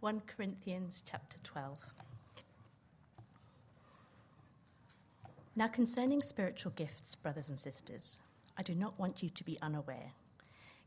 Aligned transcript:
1 0.00 0.22
Corinthians 0.26 1.02
chapter 1.08 1.38
12. 1.44 1.78
Now, 5.54 5.68
concerning 5.68 6.22
spiritual 6.22 6.72
gifts, 6.72 7.14
brothers 7.14 7.48
and 7.48 7.60
sisters, 7.60 8.18
I 8.56 8.62
do 8.62 8.74
not 8.74 8.98
want 8.98 9.22
you 9.22 9.28
to 9.28 9.44
be 9.44 9.58
unaware. 9.60 10.12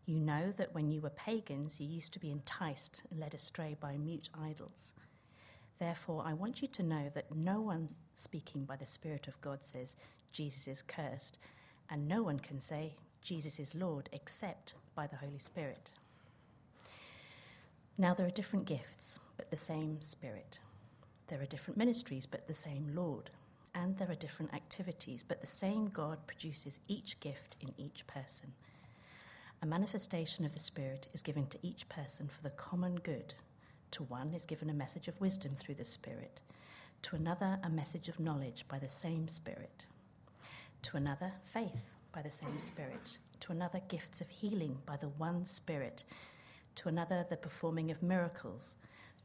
You 0.05 0.19
know 0.19 0.53
that 0.57 0.73
when 0.73 0.89
you 0.89 1.01
were 1.01 1.09
pagans, 1.11 1.79
you 1.79 1.87
used 1.87 2.13
to 2.13 2.19
be 2.19 2.31
enticed 2.31 3.03
and 3.09 3.19
led 3.19 3.33
astray 3.33 3.75
by 3.79 3.97
mute 3.97 4.29
idols. 4.39 4.93
Therefore, 5.79 6.23
I 6.25 6.33
want 6.33 6.61
you 6.61 6.67
to 6.67 6.83
know 6.83 7.11
that 7.13 7.33
no 7.35 7.61
one 7.61 7.89
speaking 8.15 8.65
by 8.65 8.75
the 8.75 8.85
Spirit 8.85 9.27
of 9.27 9.39
God 9.41 9.63
says, 9.63 9.95
Jesus 10.31 10.67
is 10.67 10.81
cursed, 10.81 11.37
and 11.89 12.07
no 12.07 12.23
one 12.23 12.39
can 12.39 12.61
say, 12.61 12.95
Jesus 13.21 13.59
is 13.59 13.75
Lord, 13.75 14.09
except 14.11 14.75
by 14.95 15.07
the 15.07 15.17
Holy 15.17 15.39
Spirit. 15.39 15.91
Now, 17.97 18.13
there 18.13 18.27
are 18.27 18.31
different 18.31 18.65
gifts, 18.65 19.19
but 19.37 19.49
the 19.49 19.57
same 19.57 20.01
Spirit. 20.01 20.59
There 21.27 21.41
are 21.41 21.45
different 21.45 21.77
ministries, 21.77 22.25
but 22.25 22.47
the 22.47 22.53
same 22.53 22.91
Lord. 22.93 23.29
And 23.73 23.97
there 23.97 24.11
are 24.11 24.15
different 24.15 24.53
activities, 24.53 25.23
but 25.23 25.39
the 25.39 25.47
same 25.47 25.87
God 25.87 26.27
produces 26.27 26.79
each 26.89 27.19
gift 27.21 27.55
in 27.61 27.73
each 27.77 28.05
person. 28.05 28.51
A 29.61 29.65
manifestation 29.65 30.43
of 30.43 30.51
the 30.53 30.59
Spirit 30.59 31.07
is 31.13 31.21
given 31.21 31.47
to 31.47 31.57
each 31.61 31.87
person 31.87 32.27
for 32.27 32.43
the 32.43 32.49
common 32.49 32.95
good. 32.95 33.33
To 33.91 34.03
one 34.03 34.33
is 34.33 34.45
given 34.45 34.69
a 34.69 34.73
message 34.73 35.07
of 35.07 35.21
wisdom 35.21 35.51
through 35.51 35.75
the 35.75 35.85
Spirit, 35.85 36.41
to 37.03 37.15
another, 37.15 37.59
a 37.63 37.69
message 37.69 38.09
of 38.09 38.19
knowledge 38.19 38.65
by 38.67 38.77
the 38.77 38.89
same 38.89 39.29
Spirit, 39.29 39.85
to 40.81 40.97
another, 40.97 41.31
faith 41.45 41.95
by 42.11 42.21
the 42.21 42.31
same 42.31 42.59
Spirit, 42.59 43.17
to 43.39 43.53
another, 43.53 43.79
gifts 43.87 44.19
of 44.19 44.27
healing 44.27 44.79
by 44.85 44.97
the 44.97 45.07
one 45.07 45.45
Spirit, 45.45 46.03
to 46.75 46.89
another, 46.89 47.25
the 47.29 47.37
performing 47.37 47.91
of 47.91 48.03
miracles, 48.03 48.75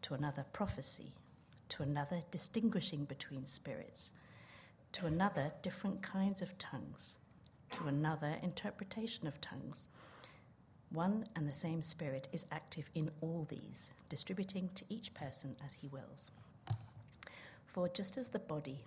to 0.03 0.15
another, 0.15 0.45
prophecy, 0.53 1.13
to 1.69 1.83
another, 1.83 2.21
distinguishing 2.31 3.05
between 3.05 3.47
spirits, 3.47 4.11
to 4.93 5.07
another, 5.07 5.53
different 5.63 6.03
kinds 6.03 6.43
of 6.43 6.57
tongues, 6.59 7.17
to 7.71 7.87
another, 7.87 8.37
interpretation 8.43 9.27
of 9.27 9.41
tongues. 9.41 9.87
One 10.91 11.27
and 11.37 11.49
the 11.49 11.55
same 11.55 11.83
Spirit 11.83 12.27
is 12.33 12.47
active 12.51 12.91
in 12.95 13.11
all 13.21 13.47
these, 13.49 13.91
distributing 14.09 14.71
to 14.75 14.85
each 14.89 15.15
person 15.15 15.57
as 15.65 15.75
he 15.75 15.89
wills. 15.89 16.31
For 17.67 17.89
just 17.89 18.19
as 18.19 18.31
the 18.31 18.41
body 18.41 18.81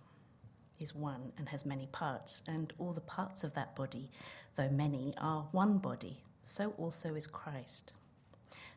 is 0.79 0.93
one 0.93 1.31
and 1.37 1.47
has 1.47 1.65
many 1.65 1.87
parts, 1.87 2.41
and 2.47 2.73
all 2.77 2.91
the 2.91 2.99
parts 2.99 3.45
of 3.45 3.53
that 3.53 3.75
body, 3.75 4.11
though 4.55 4.69
many, 4.69 5.13
are 5.17 5.47
one 5.51 5.77
body, 5.77 6.21
so 6.43 6.73
also 6.77 7.15
is 7.15 7.25
Christ. 7.25 7.93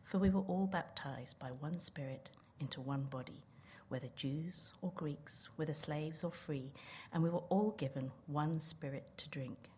For 0.06 0.18
we 0.18 0.30
were 0.30 0.42
all 0.42 0.68
baptized 0.68 1.40
by 1.40 1.48
one 1.48 1.80
Spirit 1.80 2.30
into 2.60 2.80
one 2.80 3.02
body, 3.02 3.42
whether 3.88 4.06
Jews 4.14 4.70
or 4.80 4.92
Greeks, 4.94 5.48
whether 5.56 5.74
slaves 5.74 6.22
or 6.22 6.30
free, 6.30 6.70
and 7.12 7.24
we 7.24 7.28
were 7.28 7.42
all 7.48 7.72
given 7.72 8.12
one 8.28 8.60
Spirit 8.60 9.02
to 9.16 9.28
drink. 9.28 9.68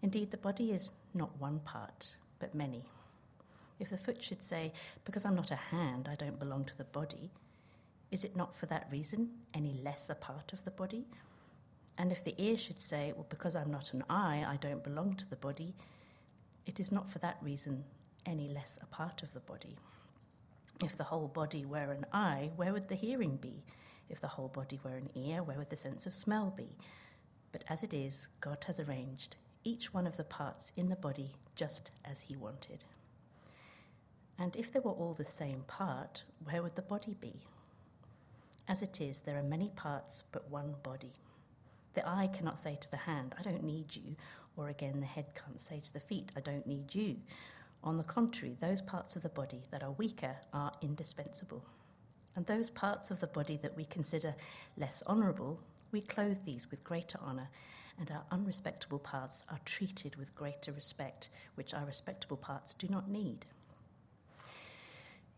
Indeed, 0.00 0.30
the 0.30 0.36
body 0.36 0.70
is 0.70 0.92
not 1.12 1.40
one 1.40 1.58
part 1.58 2.14
but 2.38 2.54
many. 2.54 2.84
If 3.80 3.90
the 3.90 3.98
foot 3.98 4.22
should 4.22 4.44
say, 4.44 4.72
Because 5.04 5.26
I'm 5.26 5.34
not 5.34 5.50
a 5.50 5.56
hand, 5.56 6.08
I 6.08 6.14
don't 6.14 6.38
belong 6.38 6.64
to 6.66 6.78
the 6.78 6.84
body, 6.84 7.32
is 8.12 8.22
it 8.22 8.36
not 8.36 8.54
for 8.54 8.66
that 8.66 8.86
reason 8.92 9.30
any 9.52 9.74
less 9.82 10.08
a 10.08 10.14
part 10.14 10.52
of 10.52 10.64
the 10.64 10.70
body? 10.70 11.04
And 11.98 12.12
if 12.12 12.22
the 12.22 12.40
ear 12.40 12.56
should 12.56 12.80
say, 12.80 13.12
Well, 13.16 13.26
because 13.28 13.56
I'm 13.56 13.72
not 13.72 13.92
an 13.92 14.04
eye, 14.08 14.46
I 14.46 14.54
don't 14.54 14.84
belong 14.84 15.14
to 15.14 15.28
the 15.28 15.34
body, 15.34 15.74
it 16.64 16.78
is 16.78 16.92
not 16.92 17.10
for 17.10 17.18
that 17.18 17.38
reason 17.42 17.82
any 18.26 18.48
less 18.48 18.78
a 18.82 18.86
part 18.86 19.22
of 19.22 19.32
the 19.32 19.40
body. 19.40 19.76
If 20.84 20.96
the 20.96 21.04
whole 21.04 21.28
body 21.28 21.64
were 21.64 21.92
an 21.92 22.04
eye, 22.12 22.50
where 22.56 22.72
would 22.72 22.88
the 22.88 22.94
hearing 22.94 23.36
be? 23.36 23.62
If 24.10 24.20
the 24.20 24.28
whole 24.28 24.48
body 24.48 24.78
were 24.84 24.96
an 24.96 25.10
ear, 25.14 25.42
where 25.42 25.56
would 25.58 25.70
the 25.70 25.76
sense 25.76 26.06
of 26.06 26.14
smell 26.14 26.52
be? 26.54 26.68
But 27.52 27.64
as 27.68 27.82
it 27.82 27.94
is, 27.94 28.28
God 28.40 28.64
has 28.66 28.78
arranged 28.78 29.36
each 29.64 29.92
one 29.94 30.06
of 30.06 30.16
the 30.16 30.24
parts 30.24 30.72
in 30.76 30.88
the 30.88 30.96
body 30.96 31.32
just 31.54 31.90
as 32.04 32.20
he 32.20 32.36
wanted. 32.36 32.84
And 34.38 34.54
if 34.54 34.72
they 34.72 34.80
were 34.80 34.92
all 34.92 35.14
the 35.14 35.24
same 35.24 35.64
part, 35.66 36.22
where 36.44 36.62
would 36.62 36.76
the 36.76 36.82
body 36.82 37.16
be? 37.18 37.40
As 38.68 38.82
it 38.82 39.00
is, 39.00 39.20
there 39.20 39.38
are 39.38 39.42
many 39.42 39.70
parts 39.70 40.24
but 40.30 40.50
one 40.50 40.74
body. 40.82 41.12
The 41.94 42.06
eye 42.06 42.28
cannot 42.32 42.58
say 42.58 42.76
to 42.80 42.90
the 42.90 42.96
hand, 42.98 43.34
I 43.38 43.42
don't 43.42 43.64
need 43.64 43.96
you, 43.96 44.16
or 44.56 44.68
again, 44.68 45.00
the 45.00 45.06
head 45.06 45.26
can't 45.34 45.60
say 45.60 45.80
to 45.80 45.92
the 45.92 46.00
feet, 46.00 46.32
I 46.36 46.40
don't 46.40 46.66
need 46.66 46.94
you. 46.94 47.16
On 47.86 47.96
the 47.96 48.02
contrary, 48.02 48.56
those 48.60 48.82
parts 48.82 49.14
of 49.14 49.22
the 49.22 49.28
body 49.28 49.62
that 49.70 49.84
are 49.84 49.92
weaker 49.92 50.36
are 50.52 50.72
indispensable. 50.82 51.64
And 52.34 52.44
those 52.44 52.68
parts 52.68 53.12
of 53.12 53.20
the 53.20 53.28
body 53.28 53.56
that 53.62 53.76
we 53.76 53.84
consider 53.84 54.34
less 54.76 55.04
honourable, 55.06 55.60
we 55.92 56.00
clothe 56.00 56.42
these 56.44 56.68
with 56.68 56.82
greater 56.82 57.18
honour 57.24 57.48
and 57.96 58.10
our 58.10 58.24
unrespectable 58.32 58.98
parts 58.98 59.44
are 59.48 59.60
treated 59.64 60.16
with 60.16 60.34
greater 60.34 60.72
respect, 60.72 61.30
which 61.54 61.72
our 61.72 61.86
respectable 61.86 62.36
parts 62.36 62.74
do 62.74 62.88
not 62.88 63.08
need. 63.08 63.46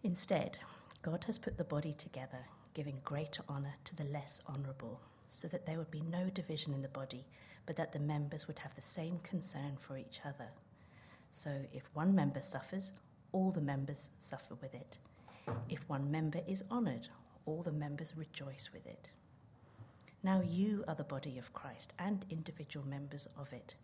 Instead, 0.03 0.59
God 1.03 1.25
has 1.25 1.39
put 1.39 1.59
the 1.59 1.65
body 1.65 1.93
together, 1.93 2.47
giving 2.73 3.01
greater 3.05 3.43
honour 3.49 3.75
to 3.85 3.95
the 3.95 4.05
less 4.05 4.41
honourable, 4.49 5.01
so 5.29 5.49
that 5.49 5.67
there 5.67 5.77
would 5.77 5.91
be 5.91 6.01
no 6.01 6.31
division 6.31 6.73
in 6.73 6.81
the 6.81 6.89
body, 6.89 7.27
but 7.67 7.77
that 7.77 7.93
the 7.93 7.99
members 7.99 8.49
would 8.49 8.61
have 8.61 8.75
the 8.75 8.83
same 8.83 9.19
concern 9.19 9.77
for 9.79 9.99
each 9.99 10.21
other. 10.25 10.49
So 11.31 11.51
if 11.73 11.85
one 11.95 12.15
member 12.15 12.43
suffers, 12.43 12.93
all 13.33 13.51
the 13.51 13.61
members 13.61 14.11
suffer 14.19 14.55
with 14.61 14.75
it. 14.75 14.99
If 15.69 15.89
one 15.89 16.11
member 16.11 16.41
is 16.47 16.65
honoured, 16.71 17.09
all 17.47 17.63
the 17.63 17.73
members 17.73 18.15
rejoice 18.17 18.71
with 18.73 18.87
it. 18.87 19.11
Now 20.23 20.43
you 20.45 20.85
are 20.89 20.95
the 20.95 21.05
body 21.05 21.39
of 21.39 21.53
Christ 21.53 21.93
and 21.99 22.27
individual 22.29 22.87
members 22.87 23.29
of 23.39 23.53
it. 23.53 23.75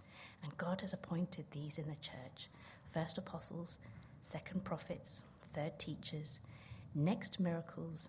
And 0.42 0.56
God 0.56 0.80
has 0.80 0.92
appointed 0.92 1.46
these 1.50 1.78
in 1.78 1.86
the 1.86 1.96
church 1.96 2.48
first 2.90 3.18
apostles, 3.18 3.78
second 4.22 4.62
prophets, 4.62 5.22
third 5.52 5.78
teachers, 5.78 6.40
next 6.94 7.40
miracles, 7.40 8.08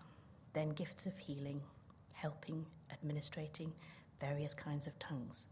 then 0.52 0.70
gifts 0.70 1.06
of 1.06 1.18
healing, 1.18 1.60
helping, 2.12 2.66
administrating 2.92 3.72
various 4.20 4.54
kinds 4.54 4.86
of 4.86 4.98
tongues. 4.98 5.46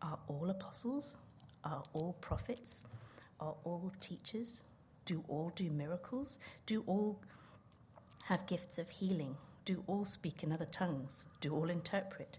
Are 0.00 0.18
all 0.26 0.50
apostles? 0.50 1.16
Are 1.66 1.82
all 1.94 2.14
prophets? 2.20 2.84
Are 3.40 3.56
all 3.64 3.92
teachers? 3.98 4.62
Do 5.04 5.24
all 5.26 5.50
do 5.56 5.68
miracles? 5.68 6.38
Do 6.64 6.84
all 6.86 7.20
have 8.26 8.46
gifts 8.46 8.78
of 8.78 8.88
healing? 8.88 9.36
Do 9.64 9.82
all 9.88 10.04
speak 10.04 10.44
in 10.44 10.52
other 10.52 10.64
tongues? 10.64 11.26
Do 11.40 11.56
all 11.56 11.68
interpret? 11.68 12.38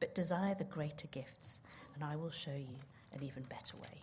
But 0.00 0.12
desire 0.12 0.56
the 0.56 0.64
greater 0.64 1.06
gifts, 1.06 1.60
and 1.94 2.02
I 2.02 2.16
will 2.16 2.32
show 2.32 2.50
you 2.50 2.78
an 3.12 3.22
even 3.22 3.44
better 3.44 3.76
way. 3.76 4.02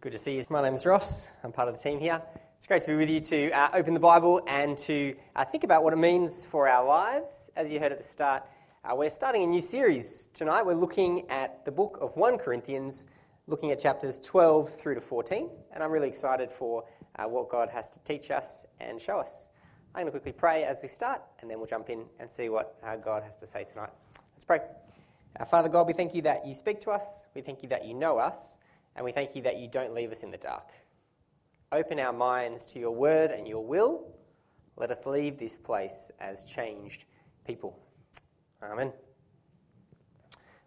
Good 0.00 0.12
to 0.12 0.18
see 0.18 0.36
you. 0.36 0.44
My 0.50 0.62
name's 0.62 0.86
Ross. 0.86 1.32
I'm 1.42 1.50
part 1.50 1.68
of 1.68 1.76
the 1.76 1.82
team 1.82 1.98
here. 1.98 2.22
It's 2.56 2.68
great 2.68 2.82
to 2.82 2.86
be 2.86 2.94
with 2.94 3.10
you 3.10 3.18
to 3.22 3.50
uh, 3.50 3.70
open 3.74 3.92
the 3.92 3.98
Bible 3.98 4.40
and 4.46 4.78
to 4.78 5.16
uh, 5.34 5.44
think 5.44 5.64
about 5.64 5.82
what 5.82 5.92
it 5.92 5.96
means 5.96 6.46
for 6.46 6.68
our 6.68 6.86
lives. 6.86 7.50
As 7.56 7.72
you 7.72 7.80
heard 7.80 7.90
at 7.90 7.98
the 7.98 8.04
start, 8.04 8.44
uh, 8.84 8.94
we're 8.94 9.10
starting 9.10 9.42
a 9.42 9.46
new 9.48 9.60
series 9.60 10.30
tonight. 10.32 10.64
We're 10.64 10.74
looking 10.74 11.28
at 11.28 11.64
the 11.64 11.72
book 11.72 11.98
of 12.00 12.16
1 12.16 12.38
Corinthians, 12.38 13.08
looking 13.46 13.70
at 13.70 13.80
chapters 13.80 14.18
12 14.20 14.68
through 14.68 14.94
to 14.94 15.00
14. 15.00 15.50
And 15.72 15.82
I'm 15.82 15.90
really 15.90 16.08
excited 16.08 16.50
for 16.50 16.84
uh, 17.16 17.24
what 17.24 17.48
God 17.48 17.68
has 17.70 17.88
to 17.90 17.98
teach 18.00 18.30
us 18.30 18.64
and 18.80 19.00
show 19.00 19.18
us. 19.18 19.50
I'm 19.94 20.02
going 20.02 20.06
to 20.06 20.10
quickly 20.10 20.32
pray 20.32 20.64
as 20.64 20.80
we 20.82 20.88
start, 20.88 21.22
and 21.40 21.50
then 21.50 21.58
we'll 21.58 21.68
jump 21.68 21.88
in 21.88 22.04
and 22.18 22.28
see 22.28 22.48
what 22.48 22.76
uh, 22.82 22.96
God 22.96 23.22
has 23.22 23.36
to 23.36 23.46
say 23.46 23.64
tonight. 23.64 23.90
Let's 24.34 24.44
pray. 24.44 24.60
Uh, 25.38 25.44
Father 25.44 25.68
God, 25.68 25.86
we 25.86 25.92
thank 25.92 26.14
you 26.14 26.22
that 26.22 26.46
you 26.46 26.54
speak 26.54 26.80
to 26.80 26.90
us, 26.90 27.26
we 27.34 27.42
thank 27.42 27.62
you 27.62 27.68
that 27.68 27.84
you 27.84 27.94
know 27.94 28.18
us, 28.18 28.58
and 28.96 29.04
we 29.04 29.12
thank 29.12 29.36
you 29.36 29.42
that 29.42 29.58
you 29.58 29.68
don't 29.68 29.94
leave 29.94 30.10
us 30.10 30.22
in 30.22 30.30
the 30.30 30.36
dark. 30.36 30.70
Open 31.70 31.98
our 31.98 32.12
minds 32.12 32.66
to 32.66 32.78
your 32.78 32.92
word 32.92 33.30
and 33.30 33.46
your 33.46 33.64
will. 33.64 34.14
Let 34.76 34.90
us 34.90 35.06
leave 35.06 35.38
this 35.38 35.56
place 35.56 36.10
as 36.20 36.44
changed 36.44 37.04
people. 37.44 37.78
Amen. 38.62 38.92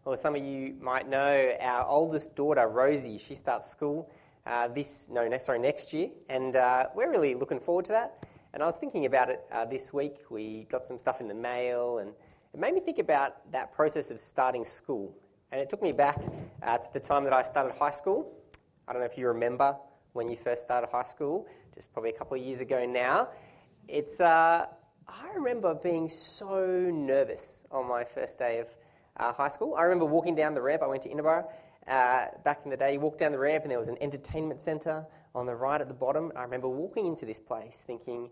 Well, 0.07 0.15
some 0.15 0.37
of 0.37 0.41
you 0.41 0.73
might 0.79 1.09
know 1.09 1.51
our 1.59 1.85
oldest 1.85 2.33
daughter, 2.33 2.65
Rosie. 2.69 3.17
She 3.17 3.35
starts 3.35 3.69
school 3.69 4.09
uh, 4.45 4.69
this, 4.69 5.09
no, 5.09 5.27
no, 5.27 5.37
sorry, 5.37 5.59
next 5.59 5.91
year, 5.91 6.11
and 6.29 6.55
uh, 6.55 6.85
we're 6.95 7.11
really 7.11 7.35
looking 7.35 7.59
forward 7.59 7.83
to 7.87 7.91
that. 7.91 8.25
And 8.53 8.63
I 8.63 8.65
was 8.65 8.77
thinking 8.77 9.05
about 9.05 9.29
it 9.29 9.41
uh, 9.51 9.65
this 9.65 9.91
week. 9.91 10.19
We 10.29 10.65
got 10.71 10.85
some 10.85 10.97
stuff 10.97 11.19
in 11.19 11.27
the 11.27 11.33
mail, 11.33 11.97
and 11.97 12.13
it 12.53 12.57
made 12.57 12.73
me 12.73 12.79
think 12.79 12.99
about 12.99 13.51
that 13.51 13.73
process 13.73 14.09
of 14.09 14.21
starting 14.21 14.63
school. 14.63 15.13
And 15.51 15.59
it 15.59 15.69
took 15.69 15.83
me 15.83 15.91
back 15.91 16.17
uh, 16.63 16.77
to 16.77 16.87
the 16.93 17.01
time 17.01 17.25
that 17.25 17.33
I 17.33 17.41
started 17.41 17.73
high 17.77 17.91
school. 17.91 18.31
I 18.87 18.93
don't 18.93 19.01
know 19.01 19.07
if 19.07 19.17
you 19.17 19.27
remember 19.27 19.75
when 20.13 20.29
you 20.29 20.37
first 20.37 20.63
started 20.63 20.87
high 20.89 21.03
school, 21.03 21.47
just 21.75 21.91
probably 21.91 22.11
a 22.11 22.17
couple 22.17 22.39
of 22.39 22.45
years 22.45 22.61
ago 22.61 22.85
now. 22.85 23.27
It's, 23.89 24.21
uh, 24.21 24.67
I 25.05 25.33
remember 25.35 25.75
being 25.75 26.07
so 26.07 26.89
nervous 26.93 27.65
on 27.71 27.89
my 27.89 28.05
first 28.05 28.39
day 28.39 28.59
of 28.59 28.67
uh, 29.19 29.33
high 29.33 29.47
school. 29.47 29.75
I 29.75 29.83
remember 29.83 30.05
walking 30.05 30.35
down 30.35 30.53
the 30.53 30.61
ramp, 30.61 30.83
I 30.83 30.87
went 30.87 31.03
to 31.03 31.09
Inverburgh, 31.09 31.47
uh, 31.87 32.25
back 32.43 32.61
in 32.63 32.69
the 32.69 32.77
day. 32.77 32.93
You 32.93 32.99
walked 32.99 33.19
down 33.19 33.31
the 33.31 33.39
ramp 33.39 33.63
and 33.63 33.71
there 33.71 33.79
was 33.79 33.87
an 33.87 33.97
entertainment 34.01 34.61
centre 34.61 35.05
on 35.33 35.45
the 35.45 35.55
right 35.55 35.79
at 35.79 35.87
the 35.87 35.93
bottom. 35.93 36.31
I 36.35 36.43
remember 36.43 36.67
walking 36.67 37.05
into 37.05 37.25
this 37.25 37.39
place 37.39 37.83
thinking, 37.85 38.29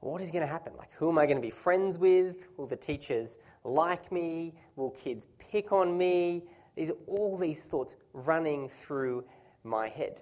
what 0.00 0.20
is 0.20 0.30
going 0.30 0.42
to 0.42 0.52
happen? 0.52 0.74
Like, 0.76 0.90
who 0.92 1.08
am 1.08 1.18
I 1.18 1.24
going 1.24 1.38
to 1.38 1.42
be 1.42 1.50
friends 1.50 1.98
with? 1.98 2.46
Will 2.58 2.66
the 2.66 2.76
teachers 2.76 3.38
like 3.64 4.12
me? 4.12 4.54
Will 4.76 4.90
kids 4.90 5.28
pick 5.38 5.72
on 5.72 5.96
me? 5.96 6.44
These 6.76 6.90
are 6.90 6.96
all 7.06 7.38
these 7.38 7.62
thoughts 7.64 7.96
running 8.12 8.68
through 8.68 9.24
my 9.62 9.88
head. 9.88 10.20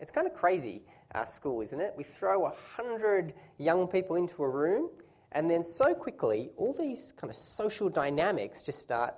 It's 0.00 0.10
kind 0.10 0.26
of 0.26 0.34
crazy, 0.34 0.82
our 1.14 1.26
school, 1.26 1.60
isn't 1.60 1.80
it? 1.80 1.94
We 1.96 2.02
throw 2.02 2.46
a 2.46 2.54
hundred 2.76 3.34
young 3.58 3.86
people 3.86 4.16
into 4.16 4.42
a 4.42 4.48
room, 4.48 4.90
and 5.34 5.50
then 5.50 5.62
so 5.62 5.94
quickly, 5.94 6.50
all 6.56 6.72
these 6.72 7.12
kind 7.16 7.30
of 7.30 7.36
social 7.36 7.88
dynamics 7.88 8.62
just 8.62 8.80
start 8.80 9.14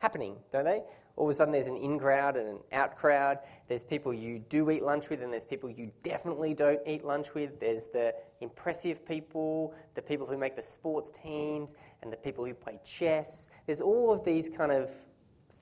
happening, 0.00 0.36
don't 0.50 0.64
they? 0.64 0.82
all 1.16 1.26
of 1.26 1.30
a 1.30 1.34
sudden 1.34 1.52
there's 1.52 1.66
an 1.66 1.76
in 1.76 1.98
crowd 1.98 2.36
and 2.36 2.48
an 2.48 2.58
out 2.72 2.96
crowd. 2.96 3.38
There's 3.68 3.84
people 3.84 4.14
you 4.14 4.38
do 4.48 4.70
eat 4.70 4.82
lunch 4.82 5.10
with, 5.10 5.22
and 5.22 5.32
there's 5.32 5.44
people 5.44 5.70
you 5.70 5.90
definitely 6.02 6.54
don't 6.54 6.80
eat 6.86 7.04
lunch 7.04 7.34
with. 7.34 7.60
There's 7.60 7.84
the 7.92 8.14
impressive 8.40 9.06
people, 9.06 9.74
the 9.94 10.02
people 10.02 10.26
who 10.26 10.38
make 10.38 10.56
the 10.56 10.62
sports 10.62 11.10
teams, 11.10 11.74
and 12.02 12.12
the 12.12 12.16
people 12.16 12.44
who 12.44 12.54
play 12.54 12.80
chess. 12.84 13.50
There's 13.66 13.80
all 13.80 14.12
of 14.12 14.24
these 14.24 14.48
kind 14.48 14.72
of 14.72 14.90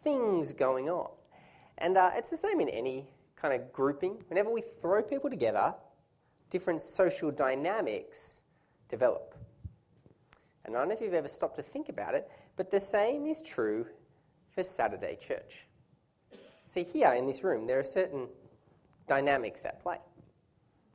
things 0.02 0.52
going 0.52 0.88
on. 0.88 1.10
And 1.78 1.96
uh, 1.96 2.12
it's 2.14 2.30
the 2.30 2.36
same 2.36 2.60
in 2.60 2.68
any 2.68 3.10
kind 3.36 3.54
of 3.54 3.72
grouping. 3.72 4.22
Whenever 4.28 4.50
we 4.50 4.60
throw 4.60 5.02
people 5.02 5.30
together, 5.30 5.74
different 6.50 6.80
social 6.80 7.30
dynamics 7.30 8.44
develop. 8.88 9.34
And 10.64 10.76
I 10.76 10.78
don't 10.78 10.88
know 10.88 10.94
if 10.94 11.00
you've 11.00 11.14
ever 11.14 11.28
stopped 11.28 11.56
to 11.56 11.62
think 11.62 11.88
about 11.88 12.14
it, 12.14 12.30
but 12.56 12.70
the 12.70 12.80
same 12.80 13.26
is 13.26 13.42
true 13.42 13.86
for 14.50 14.62
Saturday 14.62 15.16
church. 15.16 15.66
See, 16.66 16.82
here 16.82 17.12
in 17.14 17.26
this 17.26 17.42
room, 17.42 17.64
there 17.64 17.78
are 17.78 17.84
certain 17.84 18.28
dynamics 19.06 19.64
at 19.64 19.82
play. 19.82 19.98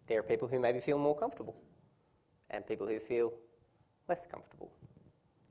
There 0.08 0.20
are 0.20 0.24
people 0.24 0.48
who 0.48 0.60
maybe 0.60 0.80
feel 0.80 0.98
more 0.98 1.18
comfortable, 1.18 1.56
and 2.50 2.66
people 2.66 2.88
who 2.88 3.00
feel 3.00 3.34
less 4.08 4.28
comfortable. 4.28 4.72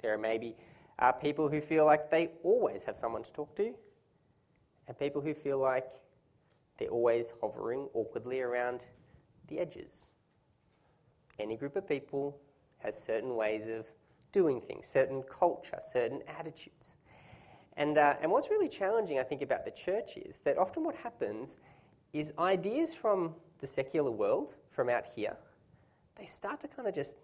There 0.00 0.14
are 0.14 0.18
maybe 0.18 0.56
uh, 0.98 1.12
people 1.12 1.48
who 1.48 1.60
feel 1.60 1.84
like 1.84 2.10
they 2.10 2.30
always 2.42 2.84
have 2.84 2.96
someone 2.96 3.24
to 3.24 3.32
talk 3.32 3.54
to, 3.56 3.74
and 4.86 4.98
people 4.98 5.20
who 5.20 5.34
feel 5.34 5.58
like 5.58 5.88
they're 6.78 6.88
always 6.88 7.34
hovering 7.40 7.88
awkwardly 7.94 8.40
around 8.40 8.80
the 9.48 9.58
edges. 9.58 10.10
Any 11.38 11.56
group 11.56 11.76
of 11.76 11.88
people 11.88 12.38
has 12.78 13.00
certain 13.02 13.34
ways 13.34 13.66
of 13.66 13.86
doing 14.34 14.60
things, 14.60 14.84
certain 14.84 15.22
culture, 15.22 15.78
certain 15.80 16.20
attitudes. 16.38 16.96
And, 17.76 17.96
uh, 17.96 18.16
and 18.20 18.30
what's 18.30 18.50
really 18.50 18.68
challenging, 18.68 19.20
I 19.20 19.22
think, 19.22 19.42
about 19.42 19.64
the 19.64 19.70
church 19.70 20.16
is 20.16 20.38
that 20.38 20.58
often 20.58 20.82
what 20.82 20.96
happens 20.96 21.60
is 22.12 22.32
ideas 22.38 22.94
from 22.94 23.34
the 23.60 23.66
secular 23.66 24.10
world, 24.10 24.56
from 24.70 24.88
out 24.88 25.06
here, 25.06 25.36
they 26.16 26.26
start 26.26 26.60
to 26.62 26.68
kind 26.68 26.88
of 26.88 26.94
just 26.94 27.16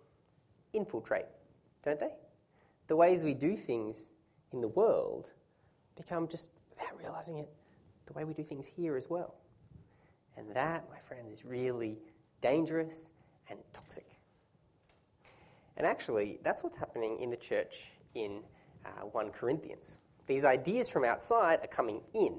infiltrate, 0.72 1.26
don't 1.84 1.98
they? 1.98 2.14
The 2.86 2.96
ways 2.96 3.24
we 3.24 3.34
do 3.34 3.56
things 3.56 4.12
in 4.52 4.60
the 4.60 4.68
world 4.68 5.32
become 5.96 6.28
just, 6.28 6.50
without 6.70 6.96
realizing 6.98 7.38
it, 7.38 7.48
the 8.06 8.12
way 8.12 8.24
we 8.24 8.34
do 8.34 8.44
things 8.44 8.66
here 8.66 8.96
as 8.96 9.10
well. 9.10 9.34
And 10.36 10.54
that, 10.54 10.88
my 10.90 10.98
friends, 10.98 11.30
is 11.32 11.44
really 11.44 11.98
dangerous 12.40 13.10
and 13.48 13.58
toxic. 13.72 14.09
And 15.80 15.86
actually, 15.86 16.38
that's 16.42 16.62
what's 16.62 16.76
happening 16.76 17.20
in 17.20 17.30
the 17.30 17.38
church 17.38 17.92
in 18.14 18.42
uh, 18.84 19.06
1 19.06 19.30
Corinthians 19.30 20.00
these 20.26 20.44
ideas 20.44 20.90
from 20.90 21.04
outside 21.04 21.58
are 21.60 21.68
coming 21.68 22.02
in, 22.12 22.38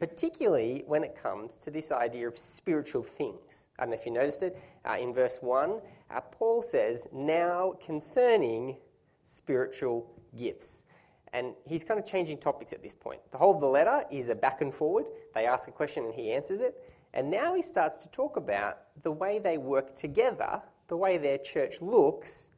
particularly 0.00 0.84
when 0.86 1.04
it 1.04 1.14
comes 1.14 1.58
to 1.58 1.70
this 1.70 1.92
idea 1.92 2.26
of 2.26 2.38
spiritual 2.38 3.02
things. 3.02 3.66
I 3.78 3.82
don't 3.82 3.90
know 3.90 3.96
if 3.96 4.06
you 4.06 4.12
noticed 4.12 4.42
it. 4.42 4.58
Uh, 4.88 4.96
in 4.98 5.12
verse 5.12 5.38
1, 5.42 5.80
uh, 6.10 6.20
Paul 6.32 6.62
says, 6.62 7.06
Now 7.12 7.74
concerning 7.84 8.78
spiritual 9.22 10.10
gifts. 10.34 10.86
And 11.34 11.52
he's 11.66 11.84
kind 11.84 12.00
of 12.00 12.06
changing 12.06 12.38
topics 12.38 12.72
at 12.72 12.82
this 12.82 12.94
point. 12.94 13.20
The 13.30 13.38
whole 13.38 13.54
of 13.54 13.60
the 13.60 13.68
letter 13.68 14.04
is 14.10 14.30
a 14.30 14.34
back 14.34 14.62
and 14.62 14.72
forward. 14.72 15.04
They 15.34 15.46
ask 15.46 15.68
a 15.68 15.72
question 15.72 16.06
and 16.06 16.14
he 16.14 16.32
answers 16.32 16.62
it. 16.62 16.74
And 17.12 17.30
now 17.30 17.54
he 17.54 17.60
starts 17.60 17.98
to 17.98 18.08
talk 18.08 18.38
about 18.38 18.78
the 19.02 19.12
way 19.12 19.38
they 19.38 19.58
work 19.58 19.94
together, 19.94 20.62
the 20.88 20.96
way 20.96 21.18
their 21.18 21.36
church 21.36 21.82
looks, 21.82 22.50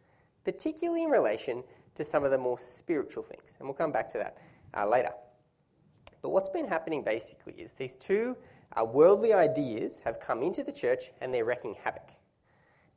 particularly 0.45 1.05
in 1.05 1.11
relation 1.11 1.63
to 1.95 2.05
some 2.05 2.25
of 2.25 2.31
the 2.31 2.39
more 2.39 2.59
spiritual 2.59 3.23
things. 3.23 3.57
And 3.59 3.69
we'll 3.69 3.75
come 3.75 3.93
back 3.93 4.09
to 4.11 4.19
that 4.19 4.39
uh, 4.77 4.89
later. 4.89 5.11
But 6.23 6.31
what's 6.31 6.49
been 6.49 6.67
happening 6.67 7.03
basically 7.03 7.55
is 7.55 7.73
these 7.73 7.97
two 7.97 8.37
uh, 8.77 8.85
worldly 8.85 9.33
ideas 9.33 10.01
have 10.05 10.21
come 10.21 10.43
into 10.43 10.63
the 10.63 10.73
church 10.73 11.13
and 11.21 11.33
they're 11.33 11.45
wreaking 11.45 11.77
havoc. 11.83 12.11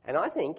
And 0.04 0.16
I 0.16 0.28
think 0.28 0.58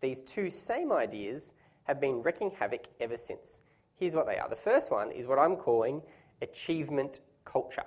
these 0.00 0.22
two 0.22 0.50
same 0.50 0.92
ideas 0.92 1.54
have 1.84 2.00
been 2.00 2.22
wreaking 2.22 2.52
havoc 2.52 2.86
ever 3.00 3.16
since. 3.16 3.62
Here's 3.96 4.14
what 4.14 4.26
they 4.26 4.38
are. 4.38 4.48
The 4.48 4.56
first 4.56 4.90
one 4.90 5.10
is 5.10 5.26
what 5.26 5.38
I'm 5.38 5.56
calling 5.56 6.02
achievement 6.42 7.20
culture. 7.44 7.84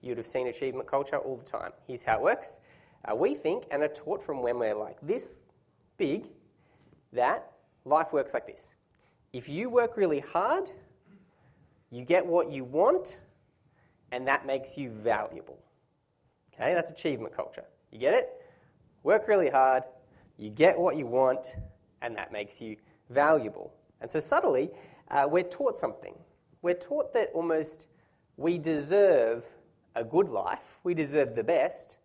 You'd 0.00 0.16
have 0.16 0.26
seen 0.26 0.46
achievement 0.46 0.88
culture 0.88 1.18
all 1.18 1.36
the 1.36 1.44
time. 1.44 1.72
Here's 1.86 2.02
how 2.02 2.16
it 2.16 2.22
works. 2.22 2.60
Uh, 3.04 3.14
we 3.14 3.34
think 3.34 3.64
and 3.70 3.82
are 3.82 3.88
taught 3.88 4.22
from 4.22 4.42
when 4.42 4.58
we're 4.58 4.74
like 4.74 4.98
this 5.02 5.34
big 5.96 6.28
that 7.12 7.50
life 7.84 8.12
works 8.12 8.34
like 8.34 8.46
this. 8.46 8.76
If 9.32 9.48
you 9.48 9.70
work 9.70 9.96
really 9.96 10.20
hard, 10.20 10.70
you 11.90 12.04
get 12.04 12.24
what 12.24 12.50
you 12.50 12.64
want, 12.64 13.20
and 14.12 14.26
that 14.26 14.46
makes 14.46 14.76
you 14.76 14.90
valuable. 14.90 15.58
Okay, 16.54 16.74
that's 16.74 16.90
achievement 16.90 17.34
culture. 17.34 17.64
You 17.92 17.98
get 17.98 18.14
it? 18.14 18.28
Work 19.02 19.28
really 19.28 19.48
hard, 19.48 19.84
you 20.38 20.50
get 20.50 20.78
what 20.78 20.96
you 20.96 21.06
want, 21.06 21.56
and 22.02 22.16
that 22.16 22.32
makes 22.32 22.60
you 22.60 22.76
valuable. 23.10 23.72
And 24.00 24.10
so 24.10 24.20
subtly, 24.20 24.70
uh, 25.10 25.26
we're 25.28 25.44
taught 25.44 25.78
something. 25.78 26.14
We're 26.62 26.74
taught 26.74 27.12
that 27.14 27.30
almost 27.32 27.86
we 28.36 28.58
deserve 28.58 29.46
a 29.94 30.04
good 30.04 30.28
life, 30.28 30.78
we 30.84 30.94
deserve 30.94 31.34
the 31.34 31.44
best, 31.44 31.96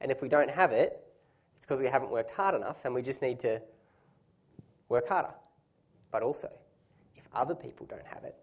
and 0.00 0.10
if 0.10 0.22
we 0.22 0.28
don't 0.28 0.50
have 0.50 0.72
it, 0.72 1.02
it's 1.56 1.66
because 1.66 1.80
we 1.80 1.88
haven't 1.88 2.10
worked 2.10 2.30
hard 2.30 2.54
enough 2.54 2.84
and 2.84 2.94
we 2.94 3.02
just 3.02 3.22
need 3.22 3.38
to 3.40 3.60
work 4.88 5.08
harder. 5.08 5.34
But 6.10 6.22
also, 6.22 6.50
if 7.14 7.26
other 7.32 7.54
people 7.54 7.86
don't 7.86 8.06
have 8.06 8.24
it, 8.24 8.36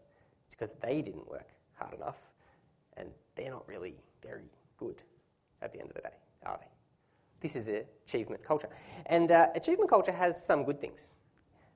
it's 0.45 0.55
because 0.55 0.73
they 0.81 1.01
didn't 1.01 1.29
work 1.29 1.49
hard 1.73 1.93
enough 1.93 2.17
and 2.97 3.09
they're 3.35 3.51
not 3.51 3.67
really 3.67 3.95
very 4.21 4.49
good 4.77 5.01
at 5.61 5.71
the 5.71 5.79
end 5.79 5.89
of 5.89 5.95
the 5.95 6.01
day, 6.01 6.15
are 6.45 6.59
they? 6.59 6.67
This 7.39 7.55
is 7.55 7.69
achievement 8.05 8.43
culture. 8.43 8.69
And 9.07 9.31
uh, 9.31 9.47
achievement 9.55 9.89
culture 9.89 10.11
has 10.11 10.45
some 10.45 10.63
good 10.63 10.79
things. 10.79 11.15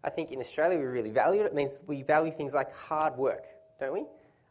I 0.03 0.09
think 0.09 0.31
in 0.31 0.39
Australia 0.39 0.77
we 0.77 0.85
really 0.85 1.09
value 1.09 1.41
it. 1.41 1.47
It 1.47 1.55
means 1.55 1.81
we 1.87 2.03
value 2.03 2.31
things 2.31 2.53
like 2.53 2.71
hard 2.71 3.17
work, 3.17 3.45
don't 3.79 3.93
we? 3.93 4.01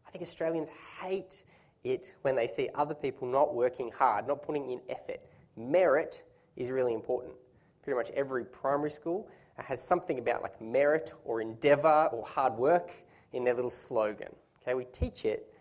I 0.07 0.11
think 0.11 0.23
Australians 0.23 0.69
hate 1.01 1.45
it 1.85 2.15
when 2.23 2.35
they 2.35 2.49
see 2.49 2.69
other 2.75 2.95
people 2.95 3.29
not 3.29 3.55
working 3.55 3.93
hard, 3.93 4.27
not 4.27 4.43
putting 4.43 4.71
in 4.71 4.81
effort. 4.89 5.21
Merit 5.57 6.25
is 6.57 6.71
really 6.71 6.95
important. 6.95 7.35
Pretty 7.83 7.97
much 7.97 8.11
every 8.11 8.45
primary 8.45 8.91
school 8.91 9.29
has 9.57 9.83
something 9.83 10.19
about 10.19 10.43
like 10.43 10.61
merit 10.61 11.13
or 11.25 11.41
endeavour 11.41 12.09
or 12.13 12.25
hard 12.25 12.55
work 12.55 12.93
in 13.33 13.45
their 13.45 13.55
little 13.55 13.71
slogan. 13.71 14.35
Okay, 14.63 14.75
we 14.75 14.85
teach 14.87 15.25
it 15.25 15.53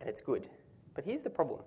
and 0.00 0.08
it's 0.08 0.20
good. 0.20 0.48
But 0.94 1.04
here's 1.04 1.22
the 1.22 1.30
problem. 1.30 1.60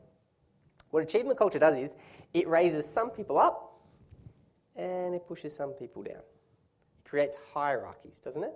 What 0.92 1.04
achievement 1.04 1.38
culture 1.38 1.60
does 1.60 1.78
is 1.78 1.96
it 2.34 2.48
raises 2.48 2.88
some 2.88 3.10
people 3.10 3.38
up 3.38 3.82
and 4.76 5.14
it 5.14 5.28
pushes 5.28 5.56
some 5.56 5.72
people 5.72 6.04
down. 6.04 6.18
It 6.18 7.10
creates 7.10 7.38
hierarchies, 7.54 8.20
doesn't 8.20 8.44
it? 8.44 8.54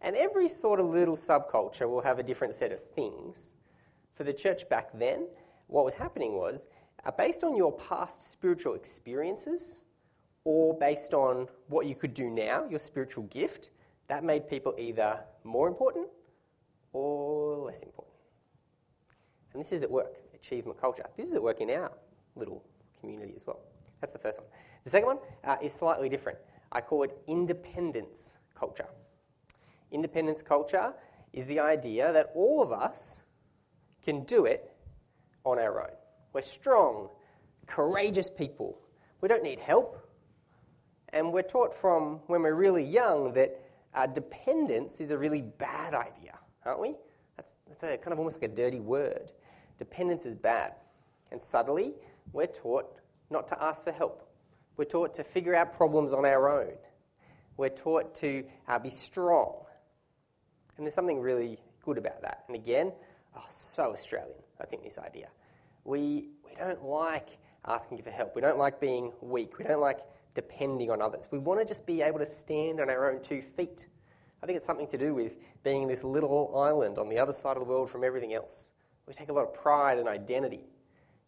And 0.00 0.14
every 0.14 0.48
sort 0.48 0.80
of 0.80 0.86
little 0.86 1.16
subculture 1.16 1.88
will 1.88 2.02
have 2.02 2.18
a 2.18 2.22
different 2.22 2.54
set 2.54 2.72
of 2.72 2.80
things. 2.80 3.56
For 4.14 4.24
the 4.24 4.32
church 4.32 4.68
back 4.68 4.90
then, 4.94 5.26
what 5.66 5.84
was 5.84 5.94
happening 5.94 6.34
was 6.34 6.68
uh, 7.04 7.10
based 7.10 7.44
on 7.44 7.56
your 7.56 7.72
past 7.72 8.30
spiritual 8.30 8.74
experiences 8.74 9.84
or 10.44 10.76
based 10.78 11.14
on 11.14 11.48
what 11.68 11.86
you 11.86 11.94
could 11.94 12.14
do 12.14 12.30
now, 12.30 12.66
your 12.68 12.78
spiritual 12.78 13.24
gift, 13.24 13.70
that 14.08 14.24
made 14.24 14.48
people 14.48 14.74
either 14.78 15.20
more 15.44 15.68
important 15.68 16.08
or 16.92 17.56
less 17.66 17.82
important. 17.82 18.14
And 19.52 19.60
this 19.60 19.72
is 19.72 19.82
at 19.82 19.90
work, 19.90 20.18
achievement 20.34 20.80
culture. 20.80 21.04
This 21.16 21.26
is 21.26 21.34
at 21.34 21.42
work 21.42 21.60
in 21.60 21.70
our 21.70 21.92
little 22.36 22.64
community 23.00 23.32
as 23.34 23.46
well. 23.46 23.60
That's 24.00 24.12
the 24.12 24.18
first 24.18 24.40
one. 24.40 24.48
The 24.84 24.90
second 24.90 25.06
one 25.06 25.18
uh, 25.44 25.56
is 25.62 25.72
slightly 25.72 26.08
different. 26.08 26.38
I 26.72 26.80
call 26.80 27.02
it 27.02 27.16
independence 27.26 28.38
culture. 28.54 28.86
Independence 29.90 30.42
culture 30.42 30.94
is 31.32 31.46
the 31.46 31.60
idea 31.60 32.12
that 32.12 32.30
all 32.34 32.62
of 32.62 32.72
us 32.72 33.22
can 34.02 34.24
do 34.24 34.44
it 34.44 34.74
on 35.44 35.58
our 35.58 35.82
own. 35.82 35.96
We're 36.32 36.42
strong, 36.42 37.08
courageous 37.66 38.30
people. 38.30 38.78
We 39.20 39.28
don't 39.28 39.42
need 39.42 39.60
help. 39.60 40.07
And 41.12 41.32
we're 41.32 41.42
taught 41.42 41.74
from 41.74 42.20
when 42.26 42.42
we're 42.42 42.54
really 42.54 42.84
young 42.84 43.32
that 43.34 43.60
uh, 43.94 44.06
dependence 44.06 45.00
is 45.00 45.10
a 45.10 45.18
really 45.18 45.42
bad 45.42 45.94
idea, 45.94 46.38
aren't 46.64 46.80
we? 46.80 46.94
That's, 47.36 47.56
that's 47.66 47.82
a 47.82 47.96
kind 47.96 48.12
of 48.12 48.18
almost 48.18 48.40
like 48.40 48.50
a 48.50 48.54
dirty 48.54 48.80
word. 48.80 49.32
dependence 49.78 50.26
is 50.26 50.34
bad. 50.34 50.74
And 51.30 51.40
subtly, 51.40 51.94
we're 52.32 52.46
taught 52.46 53.00
not 53.30 53.48
to 53.48 53.62
ask 53.62 53.84
for 53.84 53.92
help. 53.92 54.28
We're 54.76 54.84
taught 54.84 55.14
to 55.14 55.24
figure 55.24 55.54
out 55.54 55.72
problems 55.72 56.12
on 56.12 56.24
our 56.24 56.48
own. 56.48 56.74
We're 57.56 57.68
taught 57.68 58.14
to 58.16 58.44
uh, 58.66 58.78
be 58.78 58.90
strong. 58.90 59.64
And 60.76 60.86
there's 60.86 60.94
something 60.94 61.20
really 61.20 61.58
good 61.84 61.98
about 61.98 62.22
that. 62.22 62.44
And 62.46 62.54
again, 62.54 62.92
oh, 63.36 63.44
so 63.50 63.92
Australian, 63.92 64.36
I 64.60 64.64
think, 64.66 64.84
this 64.84 64.98
idea. 64.98 65.28
We, 65.84 66.28
we 66.44 66.54
don't 66.56 66.84
like 66.84 67.38
asking 67.66 68.02
for 68.02 68.10
help. 68.10 68.34
We 68.36 68.40
don't 68.40 68.58
like 68.58 68.80
being 68.80 69.12
weak. 69.20 69.58
We 69.58 69.64
don't 69.64 69.80
like 69.80 70.00
depending 70.38 70.88
on 70.88 71.02
others. 71.02 71.26
We 71.32 71.38
want 71.38 71.58
to 71.58 71.66
just 71.66 71.84
be 71.84 72.00
able 72.00 72.20
to 72.20 72.26
stand 72.26 72.80
on 72.80 72.88
our 72.88 73.10
own 73.10 73.20
two 73.20 73.42
feet. 73.42 73.88
I 74.40 74.46
think 74.46 74.56
it's 74.56 74.64
something 74.64 74.86
to 74.86 74.96
do 74.96 75.12
with 75.12 75.36
being 75.64 75.88
this 75.88 76.04
little 76.04 76.56
island 76.56 76.96
on 76.96 77.08
the 77.08 77.18
other 77.18 77.32
side 77.32 77.56
of 77.56 77.64
the 77.64 77.68
world 77.68 77.90
from 77.90 78.04
everything 78.04 78.34
else. 78.34 78.72
We 79.08 79.14
take 79.14 79.30
a 79.30 79.32
lot 79.32 79.42
of 79.42 79.52
pride 79.52 79.98
and 79.98 80.06
identity 80.06 80.70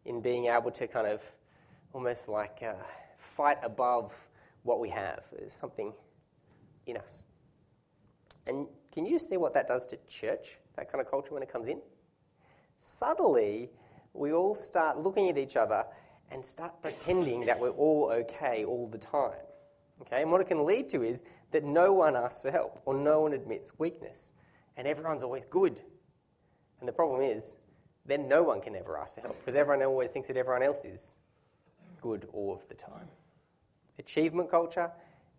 in 0.05 0.21
being 0.21 0.47
able 0.47 0.71
to 0.71 0.87
kind 0.87 1.09
of 1.09 1.21
almost 1.93 2.29
like 2.29 2.63
uh, 2.63 2.75
fight 3.19 3.59
above 3.65 4.15
what 4.63 4.79
we 4.79 4.89
have. 4.91 5.25
There's 5.37 5.53
something 5.53 5.93
in 6.87 6.97
us. 6.97 7.25
And 8.47 8.69
can 8.93 9.07
you 9.07 9.19
see 9.19 9.39
what 9.39 9.55
that 9.55 9.67
does 9.67 9.87
to 9.87 9.99
church, 10.07 10.59
that 10.77 10.89
kind 10.89 11.05
of 11.05 11.11
culture 11.11 11.35
when 11.35 11.43
it 11.43 11.53
comes 11.53 11.67
in? 11.67 11.81
Subtly, 12.79 13.71
we 14.13 14.33
all 14.33 14.55
start 14.55 14.99
looking 14.99 15.29
at 15.29 15.37
each 15.37 15.57
other 15.57 15.85
and 16.31 16.45
start 16.45 16.81
pretending 16.83 17.45
that 17.47 17.59
we're 17.59 17.71
all 17.71 18.11
okay 18.13 18.65
all 18.65 18.89
the 18.89 18.99
time. 18.99 19.33
Okay, 20.03 20.23
and 20.23 20.31
what 20.31 20.41
it 20.41 20.47
can 20.47 20.65
lead 20.65 20.89
to 20.91 21.03
is 21.03 21.25
that 21.51 21.65
no 21.65 21.93
one 21.93 22.17
asks 22.17 22.43
for 22.43 22.51
help 22.51 22.81
or 22.87 22.95
no 22.95 23.21
one 23.21 23.33
admits 23.33 23.79
weakness, 23.79 24.33
and 24.77 24.87
everyone's 24.87 25.23
always 25.23 25.45
good. 25.45 25.81
And 26.79 26.89
the 26.89 26.93
problem 26.93 27.21
is, 27.21 27.57
then 28.07 28.29
no 28.29 28.43
one 28.43 28.61
can 28.61 28.75
ever 28.75 28.99
ask 28.99 29.15
for 29.15 29.21
help 29.21 29.39
because 29.41 29.55
everyone 29.55 29.85
always 29.85 30.11
thinks 30.11 30.29
that 30.29 30.37
everyone 30.37 30.63
else 30.63 30.85
is 30.85 31.19
good 32.01 32.27
all 32.33 32.55
of 32.55 32.67
the 32.69 32.75
time. 32.75 33.09
Achievement 33.99 34.51
culture 34.51 34.91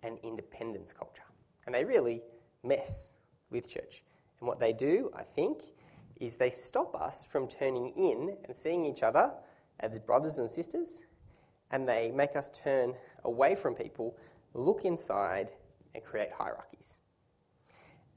and 0.03 0.19
independence 0.23 0.93
culture. 0.93 1.23
And 1.65 1.73
they 1.73 1.83
really 1.83 2.21
mess 2.63 3.15
with 3.49 3.69
church. 3.69 4.03
And 4.39 4.47
what 4.47 4.59
they 4.59 4.73
do, 4.73 5.11
I 5.15 5.23
think, 5.23 5.63
is 6.19 6.35
they 6.35 6.51
stop 6.51 6.95
us 6.95 7.25
from 7.25 7.47
turning 7.47 7.89
in 7.97 8.37
and 8.45 8.55
seeing 8.55 8.85
each 8.85 9.01
other 9.01 9.31
as 9.81 9.99
brothers 9.99 10.37
and 10.37 10.49
sisters, 10.49 11.03
and 11.71 11.87
they 11.87 12.11
make 12.11 12.35
us 12.35 12.49
turn 12.49 12.93
away 13.23 13.55
from 13.55 13.73
people, 13.73 14.17
look 14.53 14.85
inside, 14.85 15.51
and 15.93 16.03
create 16.03 16.29
hierarchies. 16.31 16.99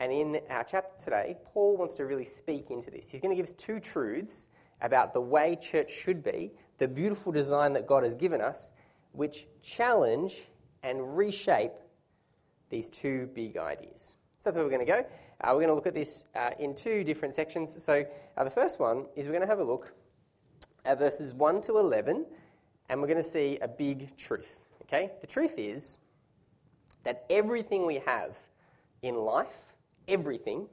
And 0.01 0.13
in 0.13 0.41
our 0.51 0.65
chapter 0.65 0.95
today, 0.97 1.37
Paul 1.45 1.77
wants 1.77 1.95
to 1.97 2.05
really 2.05 2.25
speak 2.25 2.71
into 2.71 2.91
this. 2.91 3.11
He's 3.11 3.21
going 3.21 3.31
to 3.31 3.37
give 3.37 3.47
us 3.47 3.53
two 3.53 3.79
truths 3.79 4.49
about 4.81 5.13
the 5.13 5.21
way 5.21 5.57
church 5.57 5.91
should 5.91 6.23
be, 6.23 6.53
the 6.79 6.89
beautiful 6.89 7.33
design 7.33 7.73
that 7.75 7.87
God 7.87 8.03
has 8.03 8.17
given 8.17 8.41
us, 8.41 8.73
which 9.13 9.47
challenge 9.63 10.49
and 10.83 11.17
reshape 11.17 11.73
these 12.71 12.91
two 12.91 13.29
big 13.35 13.57
ideas. 13.57 14.17
So 14.39 14.51
that's 14.51 14.57
where 14.57 14.67
we're 14.67 14.73
going 14.73 14.85
to 14.85 14.93
go. 14.93 15.07
Uh, 15.41 15.51
we're 15.53 15.61
going 15.61 15.69
to 15.69 15.75
look 15.75 15.87
at 15.87 15.95
this 15.95 16.27
uh, 16.35 16.51
in 16.59 16.75
two 16.75 17.05
different 17.05 17.33
sections. 17.33 17.83
So 17.83 18.05
uh, 18.37 18.45
the 18.45 18.51
first 18.51 18.81
one 18.81 19.07
is 19.15 19.27
we're 19.27 19.33
going 19.33 19.43
to 19.43 19.49
have 19.49 19.61
a 19.61 19.65
look 19.65 19.95
verses 20.93 21.35
1 21.35 21.63
to 21.63 21.79
11, 21.79 22.27
and 22.89 23.01
we're 23.01 23.07
going 23.07 23.17
to 23.17 23.23
see 23.23 23.59
a 23.63 23.69
big 23.69 24.17
truth. 24.17 24.67
Okay? 24.83 25.13
The 25.21 25.27
truth 25.27 25.59
is 25.59 25.99
that 27.05 27.25
everything 27.31 27.87
we 27.87 27.97
have 28.07 28.37
in 29.03 29.15
life, 29.15 29.75
everything, 30.09 30.69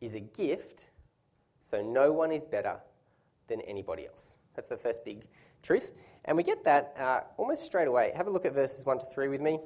is 0.00 0.14
a 0.14 0.20
gift, 0.20 0.90
so 1.60 1.82
no 1.82 2.12
one 2.12 2.32
is 2.32 2.46
better 2.46 2.78
than 3.48 3.60
anybody 3.62 4.06
else. 4.06 4.38
That's 4.54 4.66
the 4.66 4.76
first 4.76 5.04
big 5.04 5.26
truth. 5.62 5.92
And 6.24 6.36
we 6.36 6.42
get 6.42 6.64
that 6.64 6.94
uh, 6.98 7.20
almost 7.36 7.64
straight 7.64 7.88
away. 7.88 8.12
Have 8.14 8.26
a 8.26 8.30
look 8.30 8.44
at 8.44 8.54
verses 8.54 8.84
1 8.84 8.98
to 9.00 9.06
3 9.06 9.28
with 9.28 9.40
me. 9.40 9.58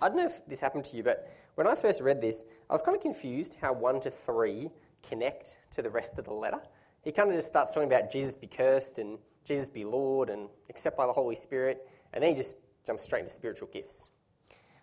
I 0.00 0.08
don't 0.08 0.18
know 0.18 0.26
if 0.26 0.46
this 0.46 0.60
happened 0.60 0.84
to 0.86 0.96
you, 0.96 1.02
but 1.02 1.30
when 1.54 1.66
I 1.66 1.74
first 1.74 2.02
read 2.02 2.20
this, 2.20 2.44
I 2.68 2.74
was 2.74 2.82
kind 2.82 2.96
of 2.96 3.02
confused 3.02 3.56
how 3.60 3.72
1 3.72 4.00
to 4.02 4.10
3 4.10 4.70
connect 5.02 5.56
to 5.72 5.82
the 5.82 5.90
rest 5.90 6.18
of 6.18 6.26
the 6.26 6.34
letter. 6.34 6.60
He 7.06 7.12
kind 7.12 7.30
of 7.30 7.36
just 7.36 7.46
starts 7.46 7.72
talking 7.72 7.88
about 7.88 8.10
Jesus 8.10 8.34
be 8.34 8.48
cursed 8.48 8.98
and 8.98 9.18
Jesus 9.44 9.70
be 9.70 9.84
Lord 9.84 10.28
and 10.28 10.48
accept 10.68 10.96
by 10.96 11.06
the 11.06 11.12
Holy 11.12 11.36
Spirit, 11.36 11.88
and 12.12 12.20
then 12.20 12.30
he 12.30 12.36
just 12.36 12.56
jumps 12.84 13.04
straight 13.04 13.20
into 13.20 13.30
spiritual 13.30 13.68
gifts. 13.72 14.10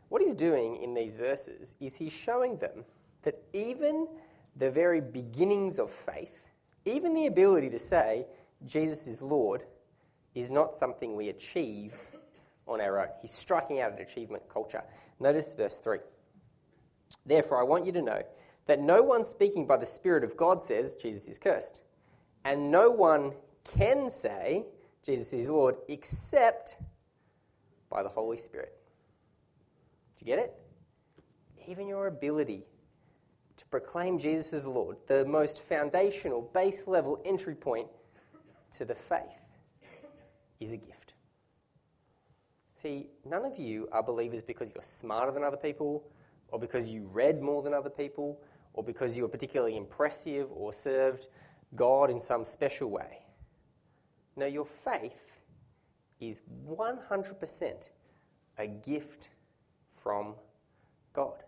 What 0.08 0.22
he's 0.22 0.34
doing 0.34 0.77
in 0.77 0.94
these 0.94 1.15
verses 1.15 1.75
is 1.82 1.98
he's 1.98 2.13
showing 2.13 2.56
them 2.60 2.86
that 3.24 3.44
even 3.51 4.08
the 4.56 4.72
very 4.72 5.01
beginnings 5.01 5.80
of 5.80 5.89
faith, 5.89 6.50
even 6.86 7.13
the 7.13 7.27
ability 7.27 7.70
to 7.72 7.80
say 7.80 8.25
Jesus 8.65 9.06
is 9.06 9.22
Lord, 9.22 9.65
is 10.34 10.50
not 10.50 10.74
something 10.74 11.18
we 11.18 11.27
achieve 11.27 11.94
on 12.68 12.80
our 12.80 13.01
own. 13.01 13.10
He's 13.22 13.34
striking 13.34 13.82
out 13.82 13.92
an 13.92 14.00
achievement 14.00 14.44
culture. 14.48 14.84
Notice 15.20 15.53
verse 15.53 15.77
3. 15.80 15.98
Therefore, 17.25 17.60
I 17.60 17.63
want 17.63 17.86
you 17.86 17.92
to 17.92 18.01
know 18.01 18.24
that 18.68 18.80
no 18.80 19.03
one 19.03 19.25
speaking 19.25 19.68
by 19.68 19.75
the 19.75 19.86
Spirit 19.86 20.24
of 20.24 20.38
God 20.38 20.63
says 20.63 20.96
Jesus 20.96 21.27
is 21.27 21.38
cursed, 21.38 21.82
and 22.46 22.72
no 22.72 22.92
one 22.92 23.34
can 23.64 24.10
say 24.10 24.66
Jesus 25.04 25.34
is 25.34 25.50
Lord 25.50 25.76
except 25.88 26.78
by 27.90 28.04
the 28.04 28.10
Holy 28.10 28.38
Spirit. 28.38 28.74
Do 30.18 30.26
you 30.26 30.36
get 30.36 30.40
it? 30.40 30.54
Even 31.68 31.88
your 31.88 32.08
ability 32.08 32.66
to 33.58 33.66
proclaim 33.68 34.18
Jesus 34.18 34.54
as 34.54 34.66
Lord, 34.66 34.98
the 35.08 35.26
most 35.26 35.62
foundational, 35.62 36.42
base 36.54 36.88
level 36.88 37.22
entry 37.26 37.56
point 37.56 37.88
to 38.72 38.86
the 38.86 38.96
faith, 38.96 39.22
is 40.60 40.74
a 40.74 40.78
gift. 40.78 41.14
See, 42.74 43.08
none 43.24 43.46
of 43.46 43.58
you 43.58 43.88
are 43.92 44.04
believers 44.04 44.42
because 44.42 44.72
you're 44.74 44.84
smarter 44.84 45.32
than 45.32 45.44
other 45.44 45.58
people, 45.58 46.04
or 46.50 46.60
because 46.60 46.90
you 46.90 47.08
read 47.12 47.42
more 47.42 47.62
than 47.62 47.74
other 47.74 47.90
people, 47.90 48.42
or 48.74 48.84
because 48.84 49.18
you 49.18 49.24
are 49.26 49.30
particularly 49.30 49.78
impressive 49.78 50.48
or 50.52 50.74
served 50.74 51.28
God 51.75 52.10
in 52.10 52.20
some 52.20 52.46
special 52.46 52.89
way. 52.89 53.20
No, 54.36 54.46
your 54.46 54.65
faith 54.65 55.38
is 56.20 56.42
100% 56.68 57.89
a 58.58 58.68
gift 58.68 59.30
from 59.96 60.36
God. 61.13 61.44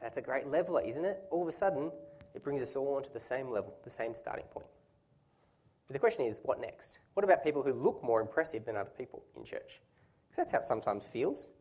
That's 0.00 0.16
a 0.16 0.22
great 0.22 0.46
leveler, 0.46 0.82
isn't 0.82 1.04
it? 1.04 1.22
All 1.30 1.42
of 1.42 1.48
a 1.48 1.52
sudden, 1.52 1.90
it 2.34 2.42
brings 2.42 2.62
us 2.62 2.76
all 2.76 2.96
onto 2.96 3.12
the 3.12 3.20
same 3.20 3.50
level, 3.50 3.74
the 3.82 3.90
same 3.90 4.14
starting 4.14 4.46
point. 4.46 4.66
But 5.86 5.94
the 5.94 5.98
question 5.98 6.26
is, 6.26 6.40
what 6.44 6.60
next? 6.60 6.98
What 7.14 7.24
about 7.24 7.42
people 7.42 7.62
who 7.62 7.72
look 7.72 8.02
more 8.02 8.20
impressive 8.20 8.64
than 8.64 8.76
other 8.76 8.90
people 8.96 9.24
in 9.36 9.44
church? 9.44 9.80
Because 10.28 10.36
that's 10.36 10.52
how 10.52 10.58
it 10.58 10.64
sometimes 10.64 11.06
feels. 11.06 11.52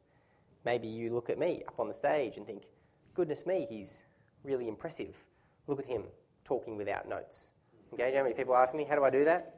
Maybe 0.66 0.88
you 0.88 1.14
look 1.14 1.30
at 1.30 1.40
me 1.40 1.64
up 1.68 1.80
on 1.80 1.88
the 1.88 1.94
stage 1.94 2.38
and 2.38 2.46
think, 2.46 2.64
goodness 3.14 3.46
me, 3.46 3.66
he's 3.68 4.04
really 4.44 4.68
impressive. 4.68 5.16
Look 5.66 5.80
at 5.80 5.86
him 5.86 6.04
talking 6.48 6.78
without 6.78 7.08
notes. 7.08 7.52
Okay, 7.94 8.14
how 8.16 8.24
many 8.24 8.34
people 8.34 8.56
ask 8.56 8.74
me, 8.74 8.86
how 8.86 8.96
do 8.96 9.04
I 9.04 9.10
do 9.10 9.26
that? 9.26 9.56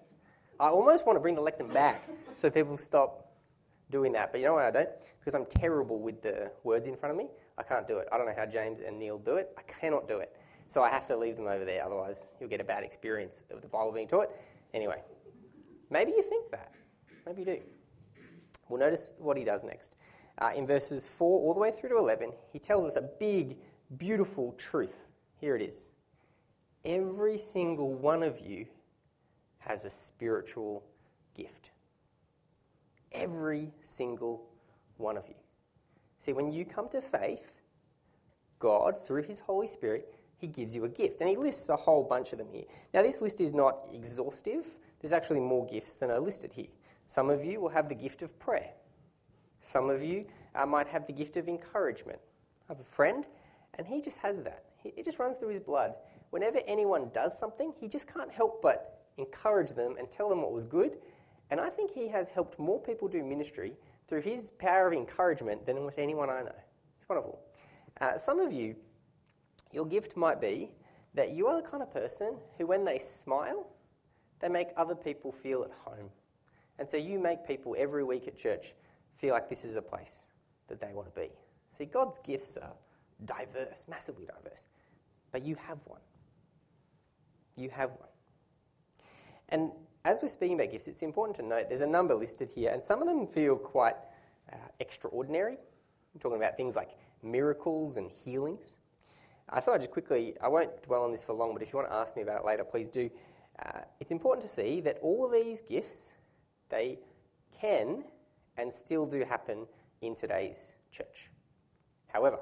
I 0.60 0.70
almost 0.70 1.06
want 1.06 1.16
to 1.16 1.22
bring 1.22 1.36
the 1.36 1.42
lectern 1.42 1.70
back 1.70 2.10
so 2.36 2.50
people 2.50 2.78
stop 2.78 3.32
doing 3.92 4.12
that. 4.14 4.32
But 4.32 4.42
you 4.42 4.48
know 4.48 4.56
why 4.56 4.68
I 4.68 4.72
don't? 4.72 4.90
Because 5.20 5.36
I'm 5.36 5.46
terrible 5.46 6.00
with 6.00 6.22
the 6.22 6.52
words 6.64 6.88
in 6.88 6.98
front 6.98 7.12
of 7.12 7.18
me. 7.18 7.28
I 7.58 7.64
can't 7.64 7.88
do 7.88 7.98
it. 7.98 8.08
I 8.12 8.18
don't 8.18 8.26
know 8.26 8.34
how 8.36 8.46
James 8.46 8.82
and 8.82 8.98
Neil 9.00 9.18
do 9.18 9.36
it. 9.36 9.52
I 9.58 9.62
cannot 9.62 10.08
do 10.08 10.18
it. 10.18 10.36
So 10.68 10.84
I 10.84 10.90
have 10.90 11.06
to 11.08 11.18
leave 11.18 11.36
them 11.36 11.48
over 11.48 11.66
there, 11.66 11.84
otherwise, 11.84 12.36
you'll 12.40 12.50
get 12.50 12.62
a 12.62 12.64
bad 12.64 12.84
experience 12.84 13.44
of 13.50 13.62
the 13.62 13.68
Bible 13.68 13.92
being 13.92 14.08
taught. 14.08 14.30
Anyway, 14.74 15.02
maybe 15.90 16.12
you 16.12 16.22
think 16.22 16.52
that. 16.52 16.72
Maybe 17.26 17.42
you 17.42 17.46
do. 17.46 17.60
Well, 18.68 18.80
notice 18.80 19.14
what 19.18 19.36
he 19.36 19.44
does 19.44 19.64
next. 19.64 19.96
Uh, 20.38 20.52
in 20.56 20.68
verses 20.68 21.08
4 21.08 21.40
all 21.40 21.54
the 21.54 21.60
way 21.60 21.72
through 21.72 21.90
to 21.90 21.98
11, 21.98 22.32
he 22.54 22.60
tells 22.60 22.86
us 22.86 22.96
a 22.98 23.10
big, 23.20 23.58
beautiful 23.98 24.54
truth. 24.54 25.08
Here 25.40 25.56
it 25.56 25.62
is 25.64 25.92
Every 26.90 27.38
single 27.38 27.94
one 27.94 28.24
of 28.24 28.40
you 28.40 28.66
has 29.60 29.86
a 29.86 29.92
spiritual 29.92 30.84
gift. 31.36 31.70
Every 33.12 33.72
single 33.82 34.50
one 34.98 35.16
of 35.16 35.28
you. 35.28 35.36
See, 36.18 36.34
when 36.34 36.52
you 36.52 36.66
come 36.66 36.90
to 36.90 37.00
faith, 37.00 37.62
God, 38.58 38.98
through 38.98 39.22
His 39.22 39.40
Holy 39.40 39.68
Spirit, 39.68 40.16
He 40.40 40.48
gives 40.48 40.74
you 40.74 40.86
a 40.86 40.90
gift. 40.90 41.22
And 41.22 41.30
He 41.30 41.38
lists 41.38 41.70
a 41.70 41.76
whole 41.76 42.04
bunch 42.04 42.32
of 42.32 42.40
them 42.40 42.48
here. 42.52 42.66
Now, 42.92 43.04
this 43.04 43.22
list 43.22 43.40
is 43.40 43.54
not 43.54 43.88
exhaustive, 43.94 44.66
there's 45.00 45.14
actually 45.14 45.42
more 45.42 45.68
gifts 45.68 45.94
than 45.94 46.10
are 46.10 46.20
listed 46.20 46.52
here. 46.54 46.70
Some 47.06 47.30
of 47.30 47.46
you 47.46 47.62
will 47.62 47.70
have 47.70 47.88
the 47.88 47.96
gift 47.96 48.24
of 48.24 48.38
prayer, 48.40 48.72
some 49.60 49.92
of 49.92 50.02
you 50.02 50.26
uh, 50.56 50.66
might 50.66 50.88
have 50.88 51.06
the 51.06 51.14
gift 51.14 51.38
of 51.38 51.48
encouragement. 51.48 52.20
I 52.68 52.74
have 52.74 52.80
a 52.80 52.84
friend, 52.84 53.28
and 53.76 53.86
he 53.86 54.02
just 54.02 54.18
has 54.18 54.42
that. 54.42 54.64
It 54.84 55.06
just 55.06 55.20
runs 55.20 55.38
through 55.38 55.50
his 55.50 55.60
blood. 55.60 55.94
Whenever 56.30 56.60
anyone 56.68 57.10
does 57.14 57.38
something, 57.38 57.74
he 57.80 57.88
just 57.88 58.12
can't 58.12 58.32
help 58.32 58.62
but 58.62 59.06
encourage 59.18 59.74
them 59.74 59.96
and 59.98 60.10
tell 60.10 60.30
them 60.30 60.42
what 60.42 60.54
was 60.54 60.66
good. 60.66 60.98
And 61.50 61.60
I 61.60 61.70
think 61.70 61.92
he 61.92 62.08
has 62.10 62.30
helped 62.30 62.60
more 62.60 62.80
people 62.80 63.08
do 63.08 63.24
ministry 63.24 63.74
through 64.08 64.22
his 64.22 64.52
power 64.52 64.88
of 64.88 64.94
encouragement 64.94 65.66
than 65.66 65.78
almost 65.78 66.00
anyone 66.00 66.30
I 66.30 66.42
know. 66.42 66.56
It's 66.98 67.10
wonderful. 67.10 67.40
Uh, 68.00 68.18
some 68.18 68.40
of 68.40 68.54
you, 68.54 68.76
your 69.72 69.86
gift 69.86 70.16
might 70.16 70.40
be 70.40 70.72
that 71.16 71.32
you 71.32 71.48
are 71.48 71.62
the 71.62 71.68
kind 71.68 71.82
of 71.82 71.92
person 71.92 72.38
who, 72.58 72.68
when 72.68 72.86
they 72.86 73.00
smile, 73.00 73.68
they 74.40 74.50
make 74.50 74.70
other 74.78 74.96
people 74.96 75.32
feel 75.32 75.64
at 75.64 75.72
home. 75.72 76.10
And 76.78 76.90
so 76.90 76.98
you 76.98 77.20
make 77.20 77.46
people 77.46 77.76
every 77.78 78.04
week 78.04 78.28
at 78.28 78.38
church 78.38 78.74
feel 79.16 79.34
like 79.34 79.50
this 79.50 79.66
is 79.66 79.76
a 79.76 79.82
place 79.82 80.28
that 80.68 80.80
they 80.80 80.94
want 80.94 81.14
to 81.14 81.20
be. 81.20 81.30
See, 81.72 81.86
God's 81.86 82.20
gifts 82.20 82.58
are 82.58 82.74
diverse, 83.26 83.86
massively 83.90 84.26
diverse, 84.26 84.68
but 85.32 85.44
you 85.44 85.56
have 85.56 85.80
one. 85.86 86.00
You 87.60 87.70
have 87.72 87.90
one. 87.90 88.08
And 89.50 89.72
as 90.06 90.20
we're 90.22 90.30
speaking 90.30 90.56
about 90.56 90.72
gifts, 90.72 90.88
it's 90.88 91.04
important 91.04 91.36
to 91.38 91.44
note 91.44 91.66
there's 91.68 91.82
a 91.82 91.88
number 91.88 92.16
listed 92.16 92.50
here, 92.50 92.72
and 92.72 92.82
some 92.82 93.02
of 93.02 93.08
them 93.08 93.28
feel 93.28 93.58
quite 93.58 93.96
uh, 94.54 94.56
extraordinary. 94.80 95.58
I'm 96.14 96.20
talking 96.22 96.38
about 96.38 96.56
things 96.56 96.78
like 96.78 96.92
miracles 97.22 97.98
and 97.98 98.10
healings. 98.10 98.78
I 99.50 99.60
thought 99.60 99.76
I'd 99.76 99.82
just 99.82 99.92
quickly, 99.92 100.36
I 100.42 100.48
won't 100.48 100.84
dwell 100.84 101.04
on 101.04 101.12
this 101.12 101.26
for 101.26 101.34
long, 101.34 101.54
but 101.54 101.62
if 101.62 101.74
you 101.74 101.78
want 101.78 101.90
to 101.90 101.96
ask 101.96 102.16
me 102.16 102.22
about 102.22 102.42
it 102.42 102.46
later, 102.46 102.64
please 102.64 102.92
do. 102.92 103.10
Uh, 103.62 103.80
it's 104.00 104.12
important 104.12 104.42
to 104.44 104.48
see 104.48 104.80
that 104.82 104.98
all 105.02 105.28
these 105.28 105.60
gifts, 105.60 106.14
they 106.70 107.00
can 107.60 108.06
and 108.58 108.72
still 108.72 109.06
do 109.06 109.26
happen 109.26 109.68
in 110.02 110.16
today's 110.16 110.76
church. 110.92 111.30
However, 112.08 112.40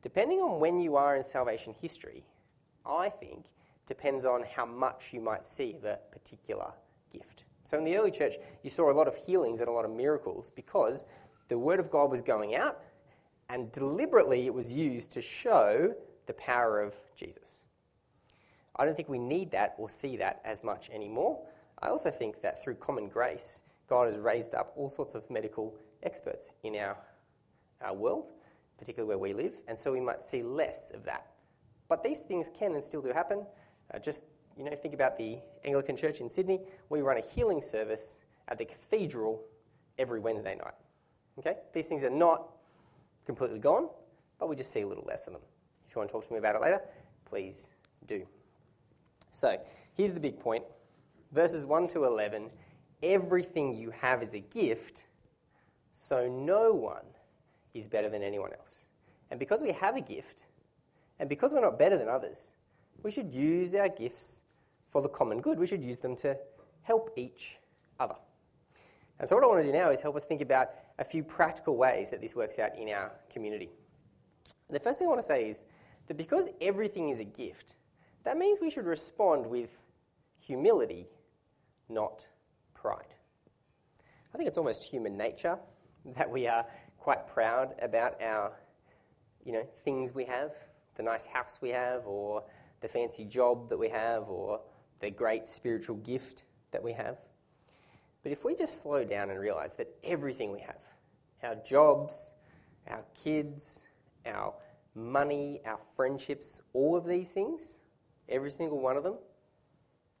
depending 0.00 0.38
on 0.38 0.60
when 0.60 0.78
you 0.78 0.94
are 0.94 1.16
in 1.16 1.24
salvation 1.24 1.74
history, 1.80 2.24
I 2.86 3.08
think 3.08 3.46
depends 3.86 4.26
on 4.26 4.44
how 4.54 4.64
much 4.64 5.12
you 5.12 5.20
might 5.20 5.44
see 5.44 5.76
a 5.84 5.98
particular 6.10 6.72
gift. 7.10 7.44
So 7.64 7.78
in 7.78 7.84
the 7.84 7.96
early 7.96 8.10
church, 8.10 8.34
you 8.62 8.70
saw 8.70 8.90
a 8.90 8.92
lot 8.92 9.08
of 9.08 9.16
healings 9.16 9.60
and 9.60 9.68
a 9.68 9.72
lot 9.72 9.84
of 9.84 9.90
miracles 9.90 10.50
because 10.50 11.06
the 11.48 11.58
word 11.58 11.80
of 11.80 11.90
God 11.90 12.10
was 12.10 12.20
going 12.20 12.54
out 12.54 12.80
and 13.48 13.70
deliberately 13.72 14.46
it 14.46 14.54
was 14.54 14.72
used 14.72 15.12
to 15.12 15.22
show 15.22 15.94
the 16.26 16.34
power 16.34 16.80
of 16.80 16.94
Jesus. 17.14 17.64
I 18.76 18.84
don't 18.84 18.96
think 18.96 19.08
we 19.08 19.18
need 19.18 19.50
that 19.52 19.74
or 19.78 19.88
see 19.88 20.16
that 20.16 20.40
as 20.44 20.64
much 20.64 20.90
anymore. 20.90 21.40
I 21.80 21.88
also 21.88 22.10
think 22.10 22.40
that 22.42 22.62
through 22.62 22.76
common 22.76 23.08
grace, 23.08 23.62
God 23.88 24.06
has 24.06 24.18
raised 24.18 24.54
up 24.54 24.72
all 24.76 24.88
sorts 24.88 25.14
of 25.14 25.28
medical 25.30 25.74
experts 26.02 26.54
in 26.62 26.76
our, 26.76 26.96
our 27.82 27.94
world, 27.94 28.30
particularly 28.78 29.08
where 29.08 29.18
we 29.18 29.32
live, 29.32 29.60
and 29.68 29.78
so 29.78 29.92
we 29.92 30.00
might 30.00 30.22
see 30.22 30.42
less 30.42 30.90
of 30.90 31.04
that. 31.04 31.26
But 31.88 32.02
these 32.02 32.22
things 32.22 32.50
can 32.52 32.72
and 32.72 32.82
still 32.82 33.02
do 33.02 33.10
happen. 33.10 33.46
Uh, 33.92 33.98
just 33.98 34.24
you 34.56 34.64
know, 34.64 34.74
think 34.74 34.94
about 34.94 35.18
the 35.18 35.38
Anglican 35.64 35.96
Church 35.96 36.20
in 36.20 36.28
Sydney. 36.28 36.60
We 36.88 37.00
run 37.00 37.16
a 37.16 37.20
healing 37.20 37.60
service 37.60 38.20
at 38.48 38.58
the 38.58 38.64
cathedral 38.64 39.42
every 39.98 40.20
Wednesday 40.20 40.54
night. 40.54 40.74
Okay, 41.38 41.56
these 41.72 41.86
things 41.86 42.04
are 42.04 42.10
not 42.10 42.50
completely 43.26 43.58
gone, 43.58 43.88
but 44.38 44.48
we 44.48 44.54
just 44.54 44.70
see 44.72 44.82
a 44.82 44.86
little 44.86 45.04
less 45.04 45.26
of 45.26 45.32
them. 45.32 45.42
If 45.88 45.94
you 45.94 46.00
want 46.00 46.08
to 46.08 46.12
talk 46.12 46.26
to 46.26 46.32
me 46.32 46.38
about 46.38 46.54
it 46.54 46.62
later, 46.62 46.80
please 47.24 47.74
do. 48.06 48.26
So 49.32 49.58
here's 49.96 50.12
the 50.12 50.20
big 50.20 50.38
point: 50.38 50.64
verses 51.32 51.66
one 51.66 51.88
to 51.88 52.04
eleven. 52.04 52.50
Everything 53.02 53.74
you 53.74 53.90
have 53.90 54.22
is 54.22 54.34
a 54.34 54.40
gift, 54.40 55.06
so 55.92 56.28
no 56.28 56.72
one 56.72 57.04
is 57.74 57.88
better 57.88 58.08
than 58.08 58.22
anyone 58.22 58.52
else. 58.52 58.86
And 59.30 59.40
because 59.40 59.60
we 59.60 59.72
have 59.72 59.96
a 59.96 60.00
gift, 60.00 60.46
and 61.18 61.28
because 61.28 61.52
we're 61.52 61.60
not 61.60 61.78
better 61.78 61.98
than 61.98 62.08
others, 62.08 62.54
we 63.04 63.10
should 63.10 63.32
use 63.32 63.74
our 63.74 63.88
gifts 63.88 64.42
for 64.88 65.02
the 65.02 65.08
common 65.08 65.40
good. 65.40 65.58
We 65.58 65.66
should 65.66 65.84
use 65.84 65.98
them 65.98 66.16
to 66.16 66.36
help 66.82 67.10
each 67.16 67.58
other. 68.00 68.16
And 69.20 69.28
so, 69.28 69.36
what 69.36 69.44
I 69.44 69.46
want 69.46 69.60
to 69.60 69.66
do 69.70 69.78
now 69.78 69.90
is 69.90 70.00
help 70.00 70.16
us 70.16 70.24
think 70.24 70.40
about 70.40 70.70
a 70.98 71.04
few 71.04 71.22
practical 71.22 71.76
ways 71.76 72.10
that 72.10 72.20
this 72.20 72.34
works 72.34 72.58
out 72.58 72.76
in 72.76 72.88
our 72.88 73.12
community. 73.30 73.70
The 74.70 74.80
first 74.80 74.98
thing 74.98 75.06
I 75.06 75.10
want 75.10 75.20
to 75.20 75.26
say 75.26 75.48
is 75.48 75.66
that 76.08 76.16
because 76.16 76.48
everything 76.60 77.10
is 77.10 77.20
a 77.20 77.24
gift, 77.24 77.76
that 78.24 78.36
means 78.36 78.58
we 78.60 78.70
should 78.70 78.86
respond 78.86 79.46
with 79.46 79.82
humility, 80.38 81.06
not 81.88 82.26
pride. 82.74 83.14
I 84.34 84.36
think 84.36 84.48
it's 84.48 84.58
almost 84.58 84.84
human 84.84 85.16
nature 85.16 85.58
that 86.16 86.28
we 86.28 86.46
are 86.46 86.66
quite 86.98 87.26
proud 87.28 87.74
about 87.80 88.20
our, 88.20 88.52
you 89.44 89.52
know, 89.52 89.62
things 89.84 90.14
we 90.14 90.24
have, 90.24 90.52
the 90.96 91.02
nice 91.02 91.26
house 91.26 91.58
we 91.62 91.70
have, 91.70 92.06
or 92.06 92.42
the 92.84 92.88
fancy 92.88 93.24
job 93.24 93.70
that 93.70 93.78
we 93.78 93.88
have 93.88 94.28
or 94.28 94.60
the 95.00 95.08
great 95.08 95.48
spiritual 95.48 95.96
gift 95.96 96.44
that 96.70 96.82
we 96.82 96.92
have. 96.92 97.16
But 98.22 98.30
if 98.30 98.44
we 98.44 98.54
just 98.54 98.82
slow 98.82 99.04
down 99.04 99.30
and 99.30 99.40
realize 99.40 99.72
that 99.76 99.88
everything 100.04 100.52
we 100.52 100.60
have, 100.60 100.82
our 101.42 101.54
jobs, 101.54 102.34
our 102.86 103.02
kids, 103.14 103.88
our 104.26 104.52
money, 104.94 105.62
our 105.64 105.78
friendships, 105.96 106.60
all 106.74 106.94
of 106.94 107.06
these 107.06 107.30
things, 107.30 107.80
every 108.28 108.50
single 108.50 108.78
one 108.80 108.98
of 108.98 109.02
them, 109.02 109.16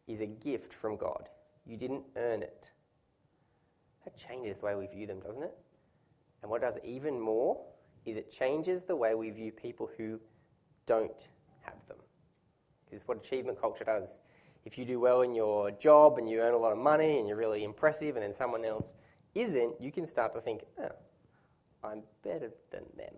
is 0.06 0.22
a 0.22 0.26
gift 0.26 0.72
from 0.72 0.96
God. 0.96 1.28
You 1.66 1.76
didn't 1.76 2.04
earn 2.16 2.42
it. 2.42 2.70
That 4.04 4.16
changes 4.16 4.56
the 4.56 4.64
way 4.64 4.74
we 4.74 4.86
view 4.86 5.06
them, 5.06 5.20
doesn't 5.20 5.42
it? 5.42 5.54
And 6.40 6.50
what 6.50 6.62
does 6.62 6.78
even 6.82 7.20
more 7.20 7.62
is 8.06 8.16
it 8.16 8.30
changes 8.30 8.84
the 8.84 8.96
way 8.96 9.14
we 9.14 9.28
view 9.28 9.52
people 9.52 9.90
who 9.98 10.18
don't 10.86 11.28
have 11.60 11.76
them 11.88 11.98
is 12.94 13.06
what 13.06 13.18
achievement 13.18 13.60
culture 13.60 13.84
does. 13.84 14.20
If 14.64 14.78
you 14.78 14.84
do 14.84 14.98
well 14.98 15.22
in 15.22 15.34
your 15.34 15.70
job 15.72 16.16
and 16.16 16.28
you 16.28 16.40
earn 16.40 16.54
a 16.54 16.58
lot 16.58 16.72
of 16.72 16.78
money 16.78 17.18
and 17.18 17.28
you're 17.28 17.36
really 17.36 17.64
impressive, 17.64 18.16
and 18.16 18.24
then 18.24 18.32
someone 18.32 18.64
else 18.64 18.94
isn't, 19.34 19.80
you 19.80 19.92
can 19.92 20.06
start 20.06 20.32
to 20.34 20.40
think, 20.40 20.62
oh, 20.80 20.92
I'm 21.82 22.02
better 22.22 22.50
than 22.70 22.84
them. 22.96 23.14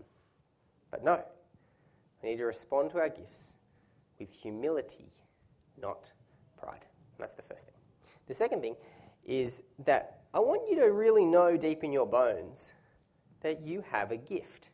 But 0.91 1.05
no, 1.05 1.23
we 2.23 2.31
need 2.31 2.37
to 2.39 2.45
respond 2.45 2.91
to 2.91 2.99
our 2.99 3.09
gifts 3.09 3.57
with 4.19 4.33
humility, 4.33 5.13
not 5.81 6.11
pride. 6.57 6.81
And 6.83 7.21
that's 7.21 7.35
the 7.35 7.43
first 7.43 7.67
thing. 7.67 7.75
The 8.27 8.35
second 8.35 8.63
thing 8.63 8.75
is 9.25 9.63
that 9.85 10.23
I 10.35 10.41
want 10.41 10.63
you 10.69 10.77
to 10.81 10.93
really 10.93 11.25
know 11.25 11.57
deep 11.57 11.85
in 11.85 11.93
your 11.93 12.07
bones 12.07 12.75
that 13.41 13.61
you 13.61 13.85
have 13.91 14.11
a 14.11 14.17
gift. 14.17 14.71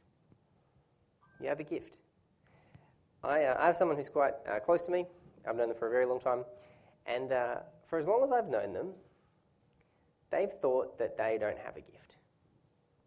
You 1.41 1.49
have 1.49 1.61
a 1.61 1.65
gift. 1.65 1.99
I, 3.25 3.45
uh, 3.45 3.57
I 3.61 3.67
have 3.67 3.77
someone 3.77 3.97
who's 3.97 4.09
quite 4.09 4.35
uh, 4.51 4.59
close 4.59 4.85
to 4.85 4.93
me. 4.93 5.07
I've 5.49 5.57
known 5.57 5.69
them 5.69 5.77
for 5.77 5.89
a 5.89 5.91
very 5.91 6.07
long 6.07 6.19
time. 6.19 6.45
And 7.07 7.33
uh, 7.33 7.57
for 7.87 7.99
as 7.99 8.07
long 8.07 8.23
as 8.25 8.33
I've 8.33 8.49
known 8.49 8.73
them, 8.73 8.93
they've 10.31 10.51
thought 10.51 10.99
that 10.99 11.17
they 11.17 11.39
don't 11.39 11.59
have 11.59 11.77
a 11.77 11.81
gift. 11.81 12.17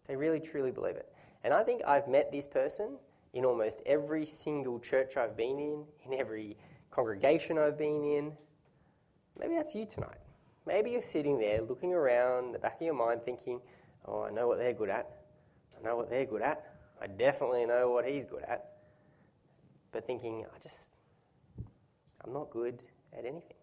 They 0.07 0.15
really, 0.15 0.39
truly 0.39 0.71
believe 0.71 0.95
it. 0.95 1.11
And 1.43 1.53
I 1.53 1.63
think 1.63 1.81
I've 1.85 2.07
met 2.07 2.31
this 2.31 2.47
person 2.47 2.97
in 3.33 3.45
almost 3.45 3.81
every 3.85 4.25
single 4.25 4.79
church 4.79 5.17
I've 5.17 5.35
been 5.35 5.59
in, 5.59 5.83
in 6.05 6.13
every 6.17 6.57
congregation 6.91 7.57
I've 7.57 7.77
been 7.77 8.03
in. 8.03 8.33
Maybe 9.37 9.55
that's 9.55 9.75
you 9.75 9.85
tonight. 9.85 10.17
Maybe 10.65 10.91
you're 10.91 11.01
sitting 11.01 11.37
there 11.37 11.61
looking 11.61 11.93
around 11.93 12.53
the 12.53 12.59
back 12.59 12.75
of 12.75 12.81
your 12.81 12.93
mind 12.95 13.21
thinking, 13.23 13.59
oh, 14.05 14.23
I 14.23 14.31
know 14.31 14.47
what 14.47 14.57
they're 14.57 14.73
good 14.73 14.89
at. 14.89 15.09
I 15.77 15.83
know 15.83 15.97
what 15.97 16.09
they're 16.09 16.25
good 16.25 16.41
at. 16.41 16.65
I 17.01 17.07
definitely 17.07 17.65
know 17.65 17.91
what 17.91 18.05
he's 18.05 18.23
good 18.23 18.43
at 18.43 18.74
but 19.95 20.05
thinking, 20.05 20.43
I 20.53 20.59
just, 20.59 20.91
I'm 22.25 22.33
not 22.33 22.49
good 22.49 22.83
at 23.17 23.23
anything. 23.23 23.55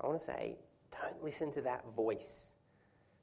I 0.00 0.06
want 0.06 0.20
to 0.20 0.24
say, 0.24 0.54
don't 0.92 1.20
listen 1.20 1.50
to 1.50 1.62
that 1.62 1.84
voice. 1.92 2.54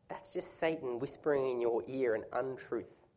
That's 0.09 0.33
just 0.33 0.59
Satan 0.59 0.99
whispering 0.99 1.49
in 1.49 1.61
your 1.61 1.81
ear 1.87 2.13
an 2.13 2.25
untruth. 2.33 3.07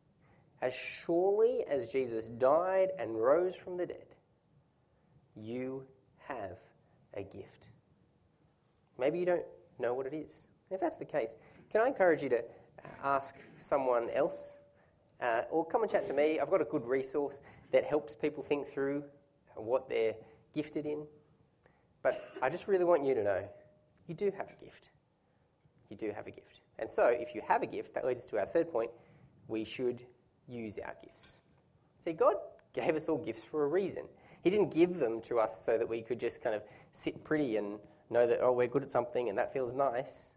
As 0.61 0.73
surely 0.73 1.65
as 1.69 1.91
Jesus 1.91 2.29
died 2.29 2.91
and 2.97 3.21
rose 3.21 3.57
from 3.57 3.75
the 3.75 3.85
dead, 3.85 4.15
you 5.35 5.83
have 6.25 6.59
a 7.15 7.23
gift. 7.23 7.67
Maybe 8.97 9.19
you 9.19 9.25
don't 9.25 9.45
know 9.79 9.93
what 9.93 10.05
it 10.05 10.13
is. 10.13 10.47
If 10.71 10.79
that's 10.79 10.95
the 10.95 11.03
case, 11.03 11.35
can 11.69 11.81
I 11.81 11.87
encourage 11.87 12.23
you 12.23 12.29
to 12.29 12.43
ask 13.03 13.35
someone 13.57 14.09
else 14.11 14.59
uh, 15.21 15.41
or 15.51 15.65
come 15.65 15.81
and 15.81 15.91
chat 15.91 16.05
to 16.05 16.13
me. 16.13 16.39
I've 16.39 16.49
got 16.49 16.61
a 16.61 16.65
good 16.65 16.85
resource 16.85 17.41
that 17.71 17.85
helps 17.85 18.15
people 18.15 18.43
think 18.43 18.67
through 18.67 19.03
what 19.55 19.89
they're 19.89 20.15
gifted 20.53 20.85
in. 20.85 21.05
But 22.01 22.31
I 22.41 22.49
just 22.49 22.67
really 22.67 22.85
want 22.85 23.05
you 23.05 23.13
to 23.15 23.23
know 23.23 23.43
you 24.07 24.15
do 24.15 24.31
have 24.37 24.49
a 24.49 24.63
gift. 24.63 24.89
You 25.89 25.97
do 25.97 26.11
have 26.11 26.27
a 26.27 26.31
gift. 26.31 26.61
And 26.77 26.89
so, 26.89 27.07
if 27.07 27.35
you 27.35 27.41
have 27.47 27.61
a 27.61 27.67
gift, 27.67 27.93
that 27.95 28.05
leads 28.05 28.21
us 28.21 28.27
to 28.27 28.39
our 28.39 28.45
third 28.45 28.71
point 28.71 28.91
we 29.47 29.63
should 29.63 30.03
use 30.47 30.79
our 30.79 30.95
gifts. 31.03 31.41
See, 31.99 32.13
God 32.13 32.35
gave 32.73 32.95
us 32.95 33.09
all 33.09 33.17
gifts 33.17 33.43
for 33.43 33.65
a 33.65 33.67
reason. 33.67 34.03
He 34.41 34.49
didn't 34.49 34.73
give 34.73 34.99
them 34.99 35.21
to 35.21 35.39
us 35.39 35.65
so 35.65 35.77
that 35.77 35.89
we 35.89 36.01
could 36.01 36.19
just 36.19 36.41
kind 36.41 36.55
of 36.55 36.63
sit 36.93 37.23
pretty 37.23 37.57
and 37.57 37.79
know 38.09 38.25
that, 38.25 38.39
oh, 38.41 38.53
we're 38.53 38.67
good 38.67 38.83
at 38.83 38.91
something 38.91 39.27
and 39.27 39.37
that 39.37 39.51
feels 39.51 39.73
nice. 39.73 40.35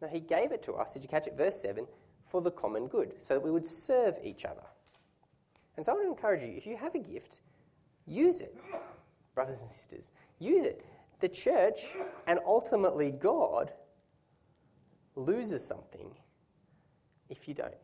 No, 0.00 0.08
He 0.08 0.20
gave 0.20 0.52
it 0.52 0.62
to 0.64 0.74
us. 0.74 0.92
Did 0.92 1.02
you 1.02 1.08
catch 1.08 1.26
it? 1.26 1.36
Verse 1.36 1.60
7 1.60 1.86
for 2.26 2.40
the 2.40 2.50
common 2.50 2.86
good, 2.86 3.14
so 3.18 3.34
that 3.34 3.42
we 3.42 3.50
would 3.50 3.66
serve 3.66 4.18
each 4.24 4.46
other. 4.46 4.64
And 5.76 5.84
so 5.84 5.92
I 5.92 5.94
want 5.94 6.06
to 6.06 6.10
encourage 6.10 6.42
you 6.42 6.54
if 6.56 6.66
you 6.66 6.76
have 6.76 6.94
a 6.94 6.98
gift, 6.98 7.40
use 8.06 8.40
it, 8.40 8.54
brothers 9.34 9.60
and 9.60 9.70
sisters. 9.70 10.10
Use 10.38 10.64
it. 10.64 10.84
The 11.20 11.28
church 11.28 11.94
and 12.26 12.38
ultimately 12.46 13.10
God 13.10 13.72
loses 15.14 15.64
something 15.64 16.10
if 17.28 17.48
you 17.48 17.54
don't. 17.54 17.74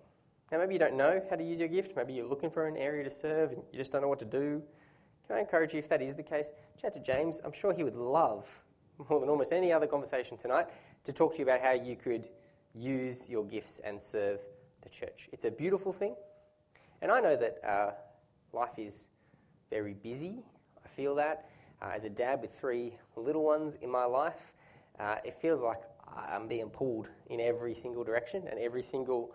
Now, 0.50 0.58
maybe 0.58 0.74
you 0.74 0.78
don't 0.78 0.96
know 0.96 1.22
how 1.28 1.36
to 1.36 1.44
use 1.44 1.60
your 1.60 1.68
gift. 1.68 1.94
Maybe 1.94 2.14
you're 2.14 2.26
looking 2.26 2.50
for 2.50 2.66
an 2.66 2.76
area 2.76 3.04
to 3.04 3.10
serve 3.10 3.52
and 3.52 3.62
you 3.72 3.78
just 3.78 3.92
don't 3.92 4.02
know 4.02 4.08
what 4.08 4.18
to 4.20 4.24
do. 4.24 4.62
Can 5.26 5.36
I 5.36 5.40
encourage 5.40 5.74
you, 5.74 5.78
if 5.78 5.88
that 5.90 6.00
is 6.00 6.14
the 6.14 6.22
case, 6.22 6.52
chat 6.80 6.94
to 6.94 7.00
James. 7.00 7.40
I'm 7.44 7.52
sure 7.52 7.74
he 7.74 7.84
would 7.84 7.94
love 7.94 8.62
more 9.08 9.20
than 9.20 9.28
almost 9.28 9.52
any 9.52 9.72
other 9.72 9.86
conversation 9.86 10.36
tonight, 10.36 10.66
to 11.04 11.12
talk 11.12 11.32
to 11.32 11.38
you 11.38 11.44
about 11.44 11.60
how 11.60 11.72
you 11.72 11.96
could 11.96 12.28
use 12.74 13.28
your 13.28 13.44
gifts 13.44 13.80
and 13.84 14.00
serve 14.00 14.40
the 14.82 14.88
church. 14.88 15.28
It's 15.32 15.44
a 15.44 15.50
beautiful 15.50 15.92
thing. 15.92 16.16
And 17.00 17.10
I 17.10 17.20
know 17.20 17.36
that 17.36 17.58
uh, 17.64 17.90
life 18.52 18.78
is 18.78 19.08
very 19.70 19.94
busy. 19.94 20.42
I 20.84 20.88
feel 20.88 21.14
that. 21.16 21.48
Uh, 21.80 21.90
as 21.94 22.04
a 22.04 22.10
dad 22.10 22.40
with 22.40 22.50
three 22.50 22.94
little 23.16 23.44
ones 23.44 23.76
in 23.82 23.90
my 23.90 24.04
life, 24.04 24.52
uh, 24.98 25.16
it 25.24 25.34
feels 25.40 25.62
like 25.62 25.80
I'm 26.16 26.48
being 26.48 26.70
pulled 26.70 27.08
in 27.28 27.40
every 27.40 27.74
single 27.74 28.02
direction, 28.02 28.48
and 28.48 28.58
every 28.58 28.82
single 28.82 29.32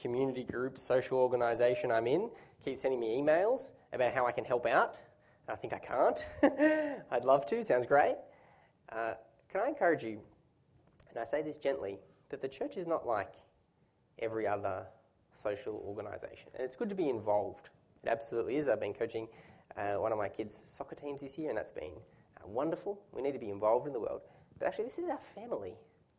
community 0.00 0.44
group, 0.44 0.76
social 0.76 1.18
organisation 1.18 1.90
I'm 1.90 2.06
in 2.06 2.30
keeps 2.62 2.80
sending 2.80 3.00
me 3.00 3.18
emails 3.18 3.72
about 3.92 4.12
how 4.12 4.26
I 4.26 4.32
can 4.32 4.44
help 4.44 4.66
out. 4.66 4.98
I 5.48 5.54
think 5.54 5.72
I 5.72 5.78
can't. 5.78 6.28
I'd 7.10 7.24
love 7.24 7.46
to, 7.46 7.62
sounds 7.62 7.86
great. 7.86 8.16
Uh, 8.90 9.14
can 9.48 9.60
I 9.62 9.68
encourage 9.68 10.02
you, 10.02 10.20
and 11.10 11.18
I 11.18 11.24
say 11.24 11.42
this 11.42 11.56
gently, 11.56 11.98
that 12.28 12.42
the 12.42 12.48
church 12.48 12.76
is 12.76 12.86
not 12.86 13.06
like 13.06 13.34
every 14.18 14.46
other 14.46 14.86
social 15.36 15.82
organisation. 15.86 16.50
And 16.54 16.64
it's 16.64 16.76
good 16.76 16.88
to 16.88 16.94
be 16.94 17.08
involved. 17.08 17.70
It 18.02 18.08
absolutely 18.08 18.56
is. 18.56 18.68
I've 18.68 18.80
been 18.80 18.94
coaching 18.94 19.28
uh, 19.76 19.94
one 19.94 20.12
of 20.12 20.18
my 20.18 20.28
kids' 20.28 20.54
soccer 20.54 20.94
teams 20.94 21.20
this 21.20 21.38
year, 21.38 21.48
and 21.50 21.58
that's 21.58 21.72
been 21.72 21.92
uh, 21.92 22.46
wonderful. 22.46 23.00
We 23.12 23.22
need 23.22 23.32
to 23.32 23.38
be 23.38 23.50
involved 23.50 23.86
in 23.86 23.92
the 23.92 24.00
world. 24.00 24.22
But 24.58 24.68
actually, 24.68 24.84
this 24.84 24.98
is 24.98 25.08
our 25.08 25.18
family. 25.18 25.74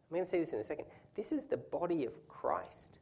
I'm 0.10 0.16
going 0.16 0.24
to 0.24 0.30
say 0.30 0.40
this 0.40 0.54
in 0.54 0.60
a 0.60 0.64
second. 0.64 0.86
This 1.16 1.32
is 1.32 1.46
the 1.46 1.58
body 1.58 2.06
of 2.06 2.28
Christ. 2.28 3.00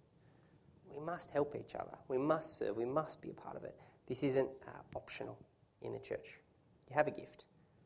We 0.90 1.04
must 1.04 1.32
help 1.32 1.56
each 1.56 1.76
other. 1.76 1.98
We 2.08 2.18
must 2.18 2.58
serve. 2.58 2.78
We 2.78 2.86
must 2.86 3.22
be 3.22 3.30
a 3.30 3.34
part 3.34 3.58
of 3.58 3.64
it. 3.64 3.76
This 4.08 4.24
isn't 4.24 4.50
uh, 4.68 4.72
optional 4.96 5.38
in 5.82 5.92
the 5.92 6.00
church. 6.00 6.40
You 6.90 6.96
have 6.96 7.08
a 7.08 7.12
gift. 7.12 7.46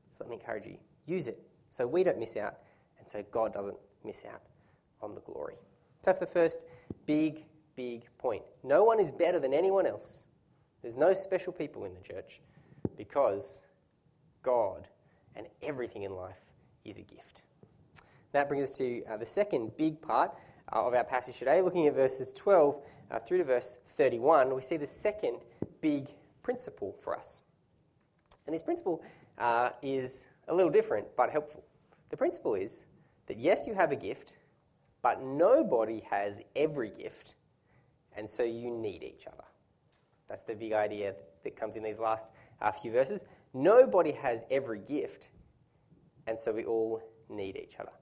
So 0.10 0.24
let 0.24 0.30
me 0.30 0.36
encourage 0.36 0.66
you 0.66 0.78
use 1.06 1.28
it 1.28 1.42
so 1.70 1.88
we 1.88 2.04
don't 2.04 2.20
miss 2.20 2.38
out 2.38 2.60
and 3.00 3.08
so 3.08 3.24
God 3.32 3.54
doesn't 3.54 3.78
miss 4.04 4.24
out 4.32 4.42
on 5.02 5.16
the 5.16 5.22
glory. 5.22 5.56
So 5.56 6.06
that's 6.06 6.18
the 6.18 6.26
first 6.26 6.66
big, 7.06 7.44
big 7.80 8.04
point. 8.18 8.44
No 8.62 8.84
one 8.84 9.00
is 9.00 9.10
better 9.10 9.40
than 9.40 9.54
anyone 9.54 9.86
else. 9.86 10.28
There's 10.82 10.98
no 10.98 11.14
special 11.14 11.54
people 11.54 11.86
in 11.86 11.94
the 11.94 12.02
church 12.02 12.42
because 12.98 13.64
God 14.44 14.90
and 15.34 15.48
everything 15.62 16.04
in 16.04 16.12
life 16.12 16.42
is 16.84 16.98
a 16.98 17.04
gift. 17.04 17.44
That 18.34 18.50
brings 18.50 18.66
us 18.66 18.78
to 18.80 19.06
uh, 19.06 19.16
the 19.16 19.26
second 19.26 19.78
big 19.78 20.02
part 20.02 20.32
uh, 20.74 20.88
of 20.88 20.94
our 20.94 21.06
passage 21.06 21.38
today. 21.40 21.62
Looking 21.62 21.88
at 21.88 21.96
verses 21.96 22.34
12 22.34 22.82
uh, 23.12 23.20
through 23.20 23.38
to 23.38 23.44
verse 23.46 23.78
31, 23.88 24.54
we 24.54 24.62
see 24.62 24.76
the 24.76 24.86
second 24.86 25.38
big 25.80 26.10
principle 26.44 26.98
for 27.00 27.16
us. 27.16 27.44
And 28.46 28.54
this 28.54 28.62
principle 28.62 29.02
uh, 29.38 29.70
is 29.82 30.28
a 30.50 30.54
little 30.54 30.72
different 30.72 31.08
but 31.16 31.30
helpful. 31.30 31.64
The 32.10 32.18
principle 32.18 32.56
is 32.56 32.84
that 33.28 33.38
yes, 33.38 33.66
you 33.66 33.74
have 33.74 33.94
a 33.94 33.96
gift, 33.96 34.36
but 35.02 35.24
nobody 35.24 36.04
has 36.10 36.42
every 36.58 36.90
gift, 36.90 37.36
and 38.20 38.30
so 38.30 38.44
you 38.44 38.70
need 38.70 39.02
each 39.02 39.28
other. 39.28 39.46
That's 40.28 40.42
the 40.42 40.54
big 40.54 40.74
idea 40.74 41.16
that 41.46 41.56
comes 41.56 41.78
in 41.78 41.84
these 41.84 42.00
last 42.00 42.34
uh, 42.62 42.70
few 42.70 42.92
verses. 42.92 43.24
Nobody 43.54 44.12
has 44.12 44.46
every 44.52 44.80
gift, 44.80 45.30
and 46.28 46.38
so 46.38 46.52
we 46.52 46.66
all 46.66 47.02
need 47.30 47.56
each 47.56 47.80
other. 47.80 47.94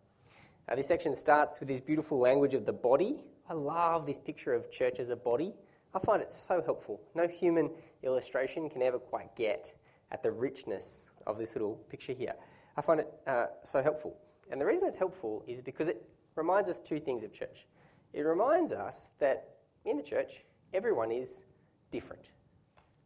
Uh, 0.67 0.75
this 0.75 0.88
section 0.88 1.13
starts 1.13 1.60
with 1.60 1.69
this 1.69 1.80
beautiful 1.80 2.17
language 2.17 2.56
of 2.56 2.65
the 2.65 2.73
body. 2.73 3.23
I 3.47 3.53
love 3.53 4.08
this 4.08 4.17
picture 4.17 4.56
of 4.56 4.71
church 4.71 4.99
as 4.99 5.12
a 5.12 5.15
body. 5.15 5.53
I 5.93 5.99
find 5.99 6.21
it 6.21 6.34
so 6.34 6.63
helpful. 6.63 6.99
No 7.13 7.27
human 7.27 7.69
illustration 8.01 8.69
can 8.71 8.82
ever 8.82 8.97
quite 8.97 9.36
get 9.36 9.71
at 10.12 10.23
the 10.23 10.32
richness 10.32 11.12
of 11.27 11.38
this 11.38 11.53
little 11.53 11.75
picture 11.89 12.13
here. 12.13 12.34
I 12.75 12.82
find 12.82 13.01
it 13.01 13.13
uh, 13.27 13.45
so 13.63 13.84
helpful. 13.84 14.17
And 14.49 14.60
the 14.60 14.65
reason 14.65 14.88
it's 14.88 14.97
helpful 14.97 15.43
is 15.47 15.62
because 15.62 15.88
it 15.88 16.01
reminds 16.36 16.69
us 16.71 16.80
two 16.80 16.99
things 16.99 17.23
of 17.23 17.32
church. 17.32 17.67
It 18.13 18.21
reminds 18.21 18.73
us 18.73 19.12
that 19.19 19.57
in 19.88 19.97
the 19.97 20.04
church, 20.04 20.43
everyone 20.73 21.12
is 21.12 21.45
different. 21.91 22.32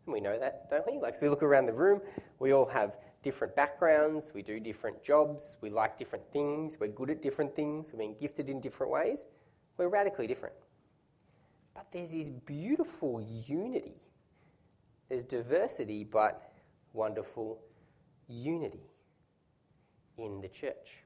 And 0.05 0.13
we 0.13 0.19
know 0.19 0.39
that, 0.39 0.69
don't 0.69 0.85
we? 0.91 0.99
Like, 0.99 1.15
so 1.15 1.21
we 1.21 1.29
look 1.29 1.43
around 1.43 1.67
the 1.67 1.73
room, 1.73 2.01
we 2.39 2.53
all 2.53 2.65
have 2.65 2.97
different 3.21 3.55
backgrounds, 3.55 4.31
we 4.33 4.41
do 4.41 4.59
different 4.59 5.03
jobs, 5.03 5.57
we 5.61 5.69
like 5.69 5.95
different 5.95 6.25
things, 6.31 6.79
we're 6.79 6.87
good 6.87 7.11
at 7.11 7.21
different 7.21 7.55
things, 7.55 7.93
we've 7.93 7.99
been 7.99 8.15
gifted 8.19 8.49
in 8.49 8.59
different 8.59 8.91
ways. 8.91 9.27
We're 9.77 9.89
radically 9.89 10.27
different. 10.27 10.55
But 11.73 11.87
there's 11.91 12.11
this 12.11 12.29
beautiful 12.29 13.21
unity. 13.21 14.01
There's 15.07 15.23
diversity, 15.23 16.03
but 16.03 16.51
wonderful 16.93 17.59
unity 18.27 18.89
in 20.17 20.41
the 20.41 20.47
church. 20.47 21.03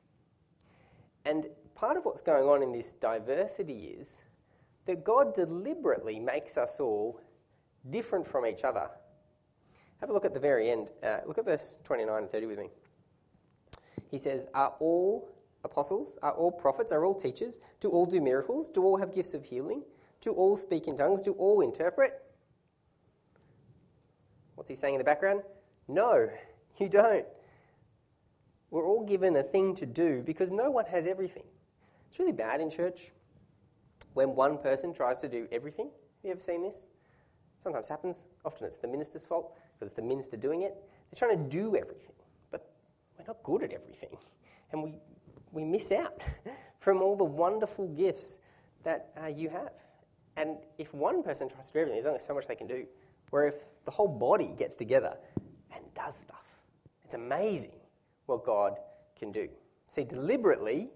And 1.25 1.47
part 1.75 1.97
of 1.97 2.05
what's 2.05 2.21
going 2.21 2.45
on 2.45 2.63
in 2.63 2.71
this 2.71 2.93
diversity 2.93 3.95
is 3.99 4.23
that 4.85 5.03
God 5.03 5.33
deliberately 5.33 6.19
makes 6.19 6.57
us 6.57 6.79
all 6.79 7.19
different 7.89 8.25
from 8.25 8.45
each 8.45 8.63
other 8.63 8.89
have 9.99 10.09
a 10.09 10.13
look 10.13 10.25
at 10.25 10.33
the 10.33 10.39
very 10.39 10.69
end. 10.69 10.91
Uh, 11.03 11.17
look 11.25 11.37
at 11.37 11.45
verse 11.45 11.79
29 11.83 12.23
and 12.23 12.31
30 12.31 12.45
with 12.45 12.59
me. 12.59 12.69
He 14.09 14.17
says, 14.17 14.47
Are 14.53 14.73
all 14.79 15.29
apostles? 15.63 16.17
Are 16.21 16.31
all 16.31 16.51
prophets? 16.51 16.91
Are 16.91 17.05
all 17.05 17.15
teachers? 17.15 17.59
Do 17.79 17.89
all 17.89 18.05
do 18.05 18.21
miracles? 18.21 18.69
Do 18.69 18.83
all 18.83 18.97
have 18.97 19.13
gifts 19.13 19.33
of 19.33 19.43
healing? 19.43 19.83
Do 20.21 20.31
all 20.31 20.57
speak 20.57 20.87
in 20.87 20.95
tongues? 20.95 21.23
Do 21.23 21.33
all 21.33 21.61
interpret? 21.61 22.21
What's 24.55 24.69
he 24.69 24.75
saying 24.75 24.95
in 24.95 24.99
the 24.99 25.05
background? 25.05 25.41
No, 25.87 26.29
you 26.77 26.89
don't. 26.89 27.25
We're 28.69 28.85
all 28.85 29.05
given 29.05 29.35
a 29.37 29.43
thing 29.43 29.75
to 29.75 29.85
do 29.85 30.21
because 30.23 30.51
no 30.51 30.69
one 30.69 30.85
has 30.85 31.07
everything. 31.07 31.43
It's 32.09 32.19
really 32.19 32.31
bad 32.31 32.61
in 32.61 32.69
church 32.69 33.11
when 34.15 34.33
one 34.33 34.57
person 34.57 34.93
tries 34.93 35.19
to 35.19 35.29
do 35.29 35.47
everything. 35.51 35.85
Have 35.85 36.23
you 36.23 36.31
ever 36.31 36.39
seen 36.39 36.63
this? 36.63 36.87
Sometimes 37.59 37.87
happens. 37.87 38.25
Often 38.43 38.67
it's 38.67 38.77
the 38.77 38.87
minister's 38.87 39.25
fault 39.25 39.55
because 39.73 39.91
it's 39.91 39.95
the 39.95 40.01
minister 40.01 40.37
doing 40.37 40.63
it. 40.63 40.73
They're 41.11 41.27
trying 41.27 41.37
to 41.37 41.49
do 41.49 41.75
everything, 41.75 42.15
but 42.49 42.73
we're 43.17 43.25
not 43.25 43.43
good 43.43 43.61
at 43.63 43.73
everything. 43.73 44.17
And 44.71 44.81
we, 44.81 44.95
we 45.51 45.63
miss 45.63 45.91
out 45.91 46.21
from 46.79 47.01
all 47.01 47.15
the 47.15 47.25
wonderful 47.25 47.87
gifts 47.89 48.39
that 48.83 49.11
uh, 49.21 49.27
you 49.27 49.49
have. 49.49 49.73
And 50.37 50.57
if 50.77 50.93
one 50.93 51.21
person 51.21 51.49
tries 51.49 51.67
to 51.67 51.73
do 51.73 51.79
everything, 51.79 51.95
there's 51.95 52.07
only 52.07 52.19
so 52.19 52.33
much 52.33 52.47
they 52.47 52.55
can 52.55 52.67
do. 52.67 52.85
Where 53.31 53.47
if 53.47 53.55
the 53.83 53.91
whole 53.91 54.07
body 54.07 54.53
gets 54.57 54.75
together 54.75 55.17
and 55.73 55.83
does 55.93 56.15
stuff, 56.15 56.45
it's 57.03 57.13
amazing 57.13 57.79
what 58.27 58.45
God 58.45 58.77
can 59.17 59.31
do. 59.31 59.49
See, 59.89 60.03
deliberately, 60.03 60.89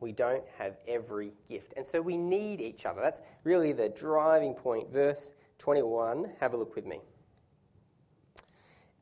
we 0.00 0.12
don't 0.12 0.44
have 0.58 0.76
every 0.86 1.32
gift. 1.48 1.74
And 1.76 1.86
so 1.86 2.00
we 2.00 2.16
need 2.16 2.60
each 2.60 2.86
other. 2.86 3.00
That's 3.00 3.22
really 3.44 3.72
the 3.72 3.88
driving 3.88 4.54
point. 4.54 4.92
Verse 4.92 5.34
21, 5.58 6.30
have 6.40 6.54
a 6.54 6.56
look 6.56 6.74
with 6.76 6.86
me. 6.86 7.00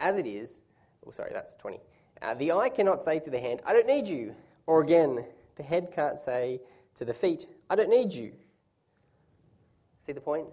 As 0.01 0.19
it 0.19 0.27
is, 0.27 0.63
oh, 1.07 1.11
sorry, 1.11 1.31
that's 1.33 1.57
20. 1.57 1.79
Uh, 2.23 2.35
the 2.35 2.53
eye 2.53 2.69
cannot 2.69 3.01
say 3.01 3.19
to 3.21 3.31
the 3.31 3.39
hand, 3.39 3.61
I 3.67 3.73
don't 3.73 3.87
need 3.87 4.09
you. 4.09 4.35
Or 4.67 4.81
again, 4.83 5.25
the 5.57 5.63
head 5.63 5.93
can't 5.95 6.19
say 6.19 6.61
to 6.95 7.05
the 7.05 7.15
feet, 7.15 7.49
I 7.69 7.77
don't 7.77 7.91
need 7.91 8.13
you. 8.13 8.33
See 10.01 10.13
the 10.13 10.21
point? 10.21 10.47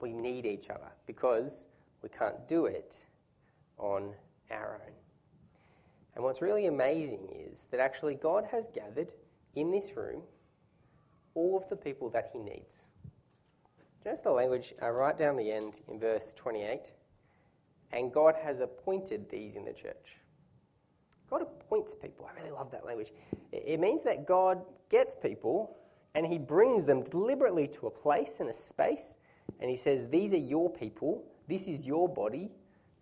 We 0.00 0.12
need 0.12 0.46
each 0.46 0.70
other 0.70 0.92
because 1.06 1.68
we 2.02 2.08
can't 2.08 2.46
do 2.48 2.66
it 2.66 3.06
on 3.78 4.12
our 4.50 4.80
own. 4.84 4.92
And 6.14 6.22
what's 6.22 6.42
really 6.42 6.66
amazing 6.66 7.28
is 7.32 7.64
that 7.70 7.80
actually 7.80 8.14
God 8.14 8.44
has 8.50 8.68
gathered 8.68 9.12
in 9.54 9.70
this 9.70 9.96
room 9.96 10.22
all 11.34 11.56
of 11.56 11.68
the 11.68 11.76
people 11.76 12.10
that 12.10 12.30
He 12.32 12.38
needs. 12.38 12.90
Notice 14.04 14.20
the 14.20 14.30
language 14.30 14.74
uh, 14.82 14.90
right 14.90 15.16
down 15.16 15.36
the 15.36 15.50
end 15.50 15.80
in 15.88 15.98
verse 15.98 16.34
28 16.34 16.92
and 17.92 18.12
God 18.12 18.34
has 18.42 18.60
appointed 18.60 19.30
these 19.30 19.56
in 19.56 19.64
the 19.64 19.72
church. 19.72 20.18
God 21.30 21.42
appoints 21.42 21.94
people. 21.94 22.28
I 22.28 22.38
really 22.38 22.52
love 22.52 22.70
that 22.72 22.84
language. 22.84 23.12
It 23.52 23.80
means 23.80 24.02
that 24.02 24.26
God 24.26 24.62
gets 24.90 25.14
people 25.14 25.76
and 26.14 26.26
he 26.26 26.38
brings 26.38 26.84
them 26.84 27.02
deliberately 27.02 27.66
to 27.68 27.86
a 27.86 27.90
place 27.90 28.38
and 28.40 28.48
a 28.48 28.52
space, 28.52 29.18
and 29.60 29.68
he 29.68 29.76
says, 29.76 30.06
These 30.08 30.32
are 30.32 30.38
your 30.38 30.70
people, 30.70 31.24
this 31.48 31.66
is 31.66 31.86
your 31.86 32.08
body, 32.08 32.50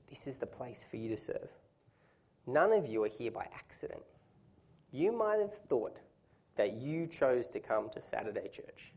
this 0.09 0.27
is 0.27 0.39
the 0.39 0.47
place 0.47 0.87
for 0.89 0.97
you 0.97 1.09
to 1.11 1.17
serve. 1.17 1.51
None 2.47 2.73
of 2.73 2.87
you 2.87 3.05
are 3.05 3.09
here 3.09 3.31
by 3.31 3.47
accident. 3.55 4.03
You 4.93 5.13
might 5.13 5.41
have 5.41 5.55
thought 5.69 6.01
that 6.57 6.75
you 6.75 7.07
chose 7.07 7.49
to 7.51 7.61
come 7.61 7.89
to 7.91 8.01
Saturday 8.01 8.49
church. 8.49 8.93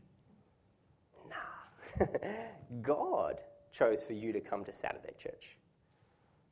Nah. 1.28 2.06
God 2.82 3.40
chose 3.72 4.02
for 4.02 4.12
you 4.12 4.32
to 4.32 4.40
come 4.40 4.64
to 4.64 4.72
Saturday 4.72 5.14
church. 5.18 5.56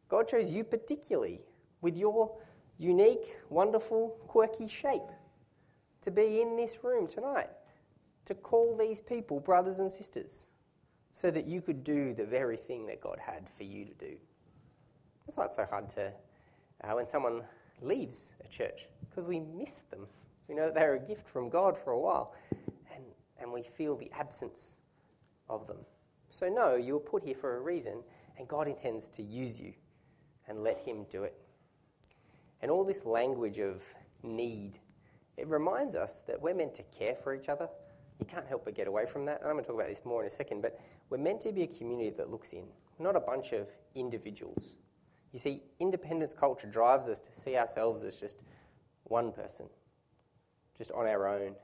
God 0.08 0.28
chose 0.28 0.50
you 0.50 0.64
particularly 0.64 1.40
with 1.80 1.96
your 1.96 2.36
unique, 2.78 3.36
wonderful, 3.50 4.16
quirky 4.26 4.68
shape 4.68 5.10
to 6.02 6.10
be 6.10 6.40
in 6.40 6.56
this 6.56 6.84
room 6.84 7.06
tonight, 7.06 7.50
to 8.26 8.34
call 8.34 8.76
these 8.76 9.00
people 9.00 9.40
brothers 9.40 9.78
and 9.78 9.90
sisters, 9.90 10.48
so 11.10 11.30
that 11.30 11.46
you 11.46 11.60
could 11.60 11.84
do 11.84 12.12
the 12.12 12.24
very 12.24 12.56
thing 12.56 12.86
that 12.86 13.00
God 13.00 13.18
had 13.18 13.48
for 13.56 13.64
you 13.64 13.84
to 13.84 13.94
do. 13.94 14.16
That's 15.26 15.36
why 15.36 15.44
it's 15.44 15.56
so 15.56 15.64
hard 15.64 15.88
to, 15.90 16.12
uh, 16.82 16.92
when 16.92 17.06
someone 17.06 17.42
leaves 17.80 18.32
a 18.44 18.48
church 18.48 18.86
because 19.08 19.26
we 19.26 19.40
miss 19.40 19.80
them. 19.90 20.06
We 20.48 20.54
know 20.54 20.66
that 20.66 20.74
they're 20.74 20.94
a 20.94 20.98
gift 20.98 21.28
from 21.28 21.48
God 21.48 21.76
for 21.76 21.92
a 21.92 21.98
while, 21.98 22.34
and, 22.94 23.04
and 23.40 23.52
we 23.52 23.62
feel 23.62 23.96
the 23.96 24.10
absence 24.12 24.78
of 25.48 25.66
them. 25.66 25.78
So, 26.30 26.48
no, 26.48 26.74
you 26.76 26.94
were 26.94 27.00
put 27.00 27.22
here 27.22 27.34
for 27.34 27.56
a 27.56 27.60
reason, 27.60 28.02
and 28.38 28.48
God 28.48 28.68
intends 28.68 29.08
to 29.10 29.22
use 29.22 29.60
you 29.60 29.72
and 30.48 30.62
let 30.62 30.80
Him 30.80 31.06
do 31.10 31.22
it. 31.24 31.34
And 32.60 32.70
all 32.70 32.84
this 32.84 33.04
language 33.04 33.58
of 33.58 33.82
need, 34.22 34.78
it 35.36 35.46
reminds 35.48 35.94
us 35.96 36.20
that 36.26 36.40
we're 36.40 36.54
meant 36.54 36.74
to 36.74 36.82
care 36.84 37.14
for 37.14 37.34
each 37.34 37.48
other. 37.48 37.68
You 38.18 38.26
can't 38.26 38.46
help 38.46 38.64
but 38.64 38.74
get 38.74 38.86
away 38.86 39.06
from 39.06 39.24
that. 39.26 39.40
And 39.40 39.48
I'm 39.48 39.54
going 39.54 39.64
to 39.64 39.68
talk 39.68 39.76
about 39.76 39.88
this 39.88 40.04
more 40.04 40.20
in 40.22 40.26
a 40.26 40.30
second, 40.30 40.62
but 40.62 40.80
we're 41.10 41.18
meant 41.18 41.40
to 41.42 41.52
be 41.52 41.62
a 41.62 41.66
community 41.66 42.10
that 42.10 42.30
looks 42.30 42.52
in, 42.52 42.64
not 42.98 43.16
a 43.16 43.20
bunch 43.20 43.52
of 43.52 43.68
individuals. 43.94 44.76
You 45.32 45.38
see, 45.38 45.62
independence 45.80 46.32
culture 46.32 46.68
drives 46.68 47.08
us 47.08 47.18
to 47.20 47.32
see 47.32 47.56
ourselves 47.56 48.04
as 48.04 48.20
just 48.20 48.44
one 49.04 49.32
person, 49.32 49.66
just 50.76 50.92
on 50.92 51.06
our 51.06 51.26
own. 51.28 51.54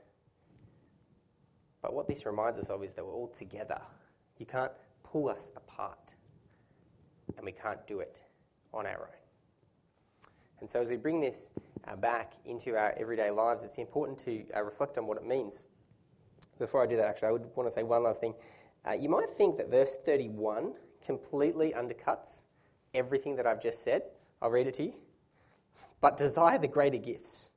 But 1.81 1.93
what 1.93 2.07
this 2.07 2.25
reminds 2.25 2.57
us 2.57 2.69
of 2.69 2.83
is 2.83 2.93
that 2.93 3.05
we're 3.05 3.13
all 3.13 3.27
together. 3.27 3.81
You 4.37 4.45
can't 4.45 4.71
pull 5.03 5.29
us 5.29 5.51
apart, 5.55 6.15
and 7.37 7.45
we 7.45 7.51
can't 7.51 7.85
do 7.87 7.99
it 7.99 8.21
on 8.73 8.85
our 8.85 9.01
own. 9.01 9.21
And 10.59 10.69
so, 10.69 10.81
as 10.81 10.89
we 10.89 10.97
bring 10.97 11.19
this 11.19 11.51
uh, 11.87 11.95
back 11.95 12.33
into 12.45 12.75
our 12.75 12.93
everyday 12.97 13.31
lives, 13.31 13.63
it's 13.63 13.79
important 13.79 14.19
to 14.19 14.43
uh, 14.55 14.63
reflect 14.63 14.97
on 14.97 15.07
what 15.07 15.17
it 15.17 15.25
means. 15.25 15.67
Before 16.59 16.83
I 16.83 16.85
do 16.85 16.95
that, 16.97 17.05
actually, 17.05 17.29
I 17.29 17.31
would 17.31 17.47
want 17.55 17.67
to 17.67 17.73
say 17.73 17.83
one 17.83 18.03
last 18.03 18.19
thing. 18.19 18.35
Uh, 18.87 18.93
you 18.93 19.09
might 19.09 19.29
think 19.29 19.57
that 19.57 19.69
verse 19.69 19.97
31 20.05 20.73
completely 21.03 21.73
undercuts 21.75 22.43
everything 22.93 23.35
that 23.35 23.47
I've 23.47 23.61
just 23.61 23.83
said. 23.83 24.03
I'll 24.41 24.51
read 24.51 24.67
it 24.67 24.75
to 24.75 24.83
you. 24.83 24.93
But 25.99 26.17
desire 26.17 26.57
the 26.57 26.67
greater 26.67 26.97
gifts. 26.97 27.51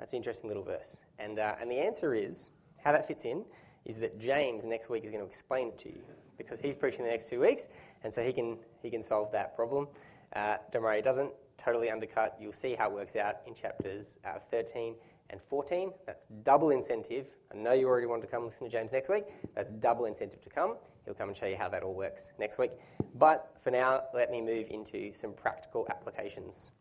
That's 0.00 0.14
an 0.14 0.16
interesting 0.16 0.48
little 0.48 0.64
verse. 0.64 1.02
And, 1.18 1.38
uh, 1.38 1.56
and 1.60 1.70
the 1.70 1.76
answer 1.76 2.14
is 2.14 2.50
how 2.82 2.90
that 2.90 3.06
fits 3.06 3.26
in 3.26 3.44
is 3.84 3.96
that 3.98 4.18
James 4.18 4.64
next 4.64 4.88
week 4.88 5.04
is 5.04 5.10
going 5.10 5.22
to 5.22 5.26
explain 5.26 5.68
it 5.68 5.78
to 5.80 5.90
you 5.90 6.00
because 6.38 6.58
he's 6.58 6.74
preaching 6.74 7.04
the 7.04 7.10
next 7.10 7.28
two 7.28 7.38
weeks, 7.38 7.68
and 8.02 8.12
so 8.12 8.22
he 8.22 8.32
can, 8.32 8.56
he 8.82 8.88
can 8.88 9.02
solve 9.02 9.30
that 9.32 9.54
problem. 9.54 9.86
Uh, 10.34 10.56
don't 10.72 10.82
worry, 10.82 10.98
it 10.98 11.04
doesn't 11.04 11.30
totally 11.58 11.90
undercut. 11.90 12.34
You'll 12.40 12.54
see 12.54 12.74
how 12.74 12.86
it 12.88 12.94
works 12.94 13.14
out 13.14 13.36
in 13.46 13.54
chapters 13.54 14.18
uh, 14.24 14.38
13 14.38 14.94
and 15.28 15.40
14. 15.42 15.92
That's 16.06 16.26
double 16.44 16.70
incentive. 16.70 17.26
I 17.52 17.58
know 17.58 17.72
you 17.72 17.86
already 17.86 18.06
want 18.06 18.22
to 18.22 18.28
come 18.28 18.44
listen 18.44 18.66
to 18.66 18.72
James 18.72 18.94
next 18.94 19.10
week. 19.10 19.24
That's 19.54 19.70
double 19.70 20.06
incentive 20.06 20.40
to 20.40 20.48
come. 20.48 20.76
He'll 21.04 21.12
come 21.12 21.28
and 21.28 21.36
show 21.36 21.46
you 21.46 21.56
how 21.58 21.68
that 21.68 21.82
all 21.82 21.94
works 21.94 22.32
next 22.38 22.58
week. 22.58 22.72
But 23.16 23.54
for 23.62 23.70
now, 23.70 24.04
let 24.14 24.30
me 24.30 24.40
move 24.40 24.68
into 24.70 25.12
some 25.12 25.34
practical 25.34 25.86
applications. 25.90 26.72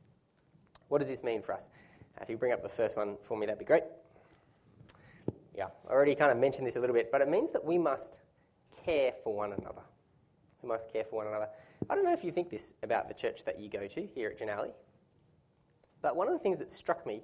What 0.87 0.99
does 0.99 1.09
this 1.09 1.21
mean 1.21 1.41
for 1.41 1.53
us? 1.53 1.69
If 2.21 2.29
you 2.29 2.37
bring 2.37 2.51
up 2.51 2.61
the 2.61 2.69
first 2.69 2.97
one 2.97 3.17
for 3.21 3.37
me, 3.37 3.45
that'd 3.45 3.59
be 3.59 3.65
great. 3.65 3.83
Yeah, 5.55 5.67
I 5.89 5.91
already 5.91 6.15
kind 6.15 6.31
of 6.31 6.37
mentioned 6.37 6.67
this 6.67 6.75
a 6.75 6.79
little 6.79 6.95
bit, 6.95 7.11
but 7.11 7.21
it 7.21 7.29
means 7.29 7.51
that 7.51 7.63
we 7.63 7.77
must 7.77 8.21
care 8.85 9.13
for 9.23 9.33
one 9.33 9.53
another. 9.53 9.81
We 10.61 10.69
must 10.69 10.91
care 10.91 11.03
for 11.03 11.17
one 11.17 11.27
another. 11.27 11.49
I 11.89 11.95
don't 11.95 12.03
know 12.03 12.13
if 12.13 12.23
you 12.23 12.31
think 12.31 12.49
this 12.49 12.73
about 12.83 13.07
the 13.07 13.13
church 13.13 13.45
that 13.45 13.59
you 13.59 13.69
go 13.69 13.87
to 13.87 14.07
here 14.13 14.29
at 14.29 14.39
Jannali, 14.39 14.71
but 16.01 16.15
one 16.15 16.27
of 16.27 16.33
the 16.33 16.39
things 16.39 16.59
that 16.59 16.71
struck 16.71 17.05
me 17.05 17.21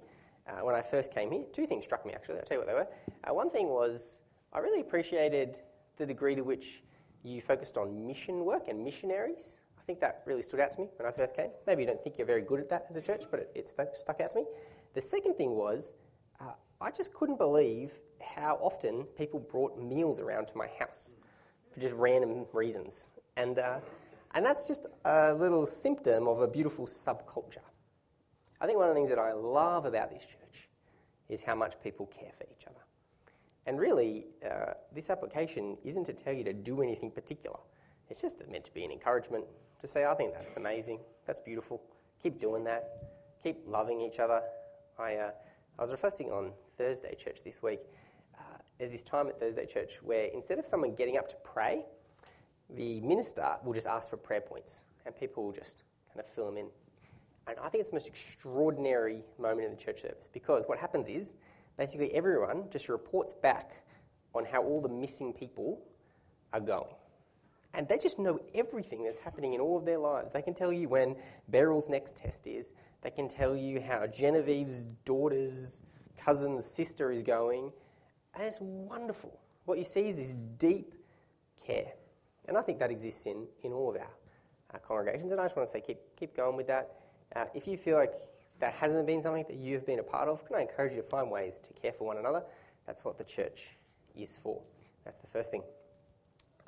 uh, 0.48 0.64
when 0.64 0.76
I 0.76 0.82
first 0.82 1.14
came 1.14 1.32
here, 1.32 1.44
two 1.54 1.66
things 1.66 1.84
struck 1.84 2.06
me 2.06 2.14
actually. 2.14 2.38
I'll 2.38 2.46
tell 2.46 2.58
you 2.58 2.66
what 2.66 2.68
they 2.68 2.74
were. 2.74 2.88
Uh, 3.24 3.34
one 3.34 3.50
thing 3.50 3.68
was 3.68 4.22
I 4.54 4.60
really 4.60 4.82
appreciated 4.82 5.60
the 5.98 6.06
degree 6.06 6.36
to 6.36 6.44
which 6.44 6.84
you 7.24 7.42
focused 7.42 7.78
on 7.78 8.06
mission 8.06 8.46
work 8.46 8.68
and 8.68 8.84
missionaries. 8.84 9.62
I 9.80 9.84
think 9.86 10.00
that 10.00 10.24
really 10.26 10.42
stood 10.42 10.60
out 10.60 10.72
to 10.74 10.82
me 10.82 10.88
when 10.98 11.08
I 11.08 11.12
first 11.12 11.36
came. 11.36 11.50
Maybe 11.68 11.84
you 11.84 11.88
don't 11.88 12.02
think 12.02 12.18
you're 12.18 12.28
very 12.28 12.42
good 12.42 12.60
at 12.60 12.70
that 12.70 12.88
as 12.90 12.96
a 12.96 13.02
church, 13.02 13.26
but 13.30 13.40
it, 13.40 13.52
it 13.56 13.68
stuck, 13.68 14.22
out 14.22 14.32
to 14.32 14.36
me. 14.36 14.46
The 14.96 15.02
second 15.02 15.36
thing 15.36 15.52
was 15.52 15.94
uh, 16.40 16.54
I 16.82 16.90
just 16.90 17.14
couldn't 17.14 17.38
believe 17.38 18.00
how 18.22 18.58
often 18.62 19.04
people 19.18 19.40
brought 19.40 19.78
meals 19.78 20.22
around 20.22 20.48
to 20.48 20.58
my 20.58 20.68
house 20.80 21.16
for 21.72 21.82
just 21.82 21.94
random 21.96 22.46
reasons. 22.54 23.14
And, 23.36 23.60
uh, 23.60 23.80
and 24.34 24.46
that's 24.46 24.70
just 24.70 24.88
a 25.04 25.34
little 25.34 25.66
symptom 25.66 26.30
of 26.30 26.40
a 26.40 26.48
beautiful 26.48 26.86
subculture. 26.86 27.58
I 28.62 28.66
think 28.66 28.80
one 28.80 28.88
of 28.88 28.96
the 28.96 28.98
things 28.98 29.10
that 29.10 29.20
I 29.20 29.34
love 29.34 29.86
about 29.86 30.12
this 30.12 30.26
church 30.26 30.70
is 31.28 31.44
how 31.44 31.56
much 31.56 31.74
people 31.84 32.06
care 32.06 32.32
for 32.38 32.46
each 32.50 32.66
other. 32.66 32.80
And 33.66 33.78
really, 33.78 34.28
uh, 34.50 34.76
this 34.94 35.10
application 35.10 35.78
isn't 35.84 36.06
to 36.06 36.14
tell 36.14 36.34
you 36.34 36.46
to 36.46 36.54
do 36.54 36.82
anything 36.82 37.12
particular. 37.12 37.58
It's 38.10 38.22
just 38.22 38.48
meant 38.50 38.64
to 38.64 38.74
be 38.74 38.86
an 38.86 38.92
encouragement 38.92 39.44
to 39.82 39.88
say, 39.88 40.06
I 40.06 40.14
think 40.14 40.34
that's 40.34 40.56
amazing, 40.56 41.00
that's 41.26 41.40
beautiful. 41.40 41.82
Keep 42.24 42.40
doing 42.40 42.64
that. 42.64 42.88
Keep 43.44 43.68
loving 43.68 44.00
each 44.00 44.20
other. 44.20 44.42
I, 44.98 45.16
uh, 45.16 45.32
I 45.78 45.82
was 45.82 45.92
reflecting 45.92 46.32
on 46.32 46.52
Thursday 46.78 47.16
church 47.16 47.44
this 47.44 47.62
week. 47.62 47.82
Uh, 48.38 48.42
there's 48.78 48.92
this 48.92 49.04
time 49.04 49.28
at 49.28 49.40
Thursday 49.40 49.66
church 49.66 50.02
where 50.02 50.26
instead 50.34 50.58
of 50.58 50.66
someone 50.66 50.96
getting 50.96 51.18
up 51.18 51.28
to 51.30 51.36
pray, 51.44 51.84
the 52.70 53.02
minister 53.02 53.58
will 53.64 53.74
just 53.74 53.88
ask 53.88 54.10
for 54.10 54.18
prayer 54.18 54.42
points 54.42 54.86
and 55.06 55.16
people 55.16 55.44
will 55.44 55.52
just 55.52 55.84
kind 56.08 56.20
of 56.20 56.28
fill 56.28 56.46
them 56.46 56.58
in. 56.58 56.68
And 57.48 57.58
I 57.60 57.70
think 57.70 57.82
it's 57.82 57.90
the 57.90 57.96
most 57.96 58.08
extraordinary 58.08 59.22
moment 59.38 59.66
in 59.66 59.72
the 59.72 59.78
church 59.78 60.02
service 60.02 60.30
because 60.32 60.66
what 60.66 60.80
happens 60.80 61.10
is 61.10 61.36
basically 61.78 62.14
everyone 62.14 62.64
just 62.72 62.90
reports 62.90 63.34
back 63.34 63.84
on 64.34 64.46
how 64.46 64.64
all 64.64 64.82
the 64.82 64.90
missing 64.90 65.34
people 65.34 65.82
are 66.54 66.60
going. 66.60 66.96
And 67.76 67.88
they 67.88 67.98
just 67.98 68.20
know 68.20 68.40
everything 68.54 69.04
that's 69.04 69.20
happening 69.20 69.54
in 69.54 69.60
all 69.60 69.78
of 69.78 69.86
their 69.86 69.98
lives. 69.98 70.32
They 70.32 70.42
can 70.42 70.54
tell 70.54 70.72
you 70.72 70.88
when 70.88 71.16
Beryl's 71.50 71.90
next 71.90 72.16
test 72.16 72.48
is. 72.48 72.74
They 73.02 73.10
can 73.10 73.28
tell 73.28 73.56
you 73.56 73.82
how 73.82 74.08
Genevieve's 74.08 74.86
daughter's 75.04 75.84
cousin's 76.18 76.66
sister 76.66 77.12
is 77.12 77.22
going. 77.22 77.72
And 78.34 78.44
it's 78.44 78.60
wonderful. 78.62 79.40
What 79.66 79.78
you 79.78 79.84
see 79.84 80.08
is 80.08 80.16
this 80.16 80.36
deep 80.58 80.94
care. 81.66 81.92
And 82.48 82.58
I 82.58 82.62
think 82.62 82.80
that 82.80 82.92
exists 82.92 83.26
in, 83.26 83.46
in 83.64 83.74
all 83.74 83.90
of 83.90 83.98
our, 83.98 84.12
our 84.72 84.80
congregations. 84.80 85.32
And 85.32 85.42
I 85.42 85.46
just 85.46 85.58
want 85.58 85.68
to 85.68 85.72
say, 85.72 85.82
keep, 85.82 85.98
keep 86.16 86.36
going 86.36 86.56
with 86.56 86.68
that. 86.68 86.92
Uh, 87.36 87.46
if 87.54 87.68
you 87.68 87.78
feel 87.78 87.98
like 87.98 88.14
that 88.60 88.74
hasn't 88.74 89.06
been 89.06 89.22
something 89.22 89.44
that 89.50 89.58
you've 89.58 89.86
been 89.86 90.00
a 90.00 90.04
part 90.04 90.30
of, 90.30 90.46
can 90.46 90.56
I 90.56 90.62
encourage 90.62 90.94
you 90.94 91.02
to 91.02 91.08
find 91.08 91.30
ways 91.30 91.60
to 91.60 91.74
care 91.74 91.92
for 91.92 92.06
one 92.08 92.18
another? 92.18 92.44
That's 92.88 93.04
what 93.04 93.18
the 93.18 93.24
church 93.24 93.76
is 94.16 94.38
for. 94.38 94.62
That's 95.04 95.18
the 95.18 95.28
first 95.28 95.52
thing. 95.52 95.64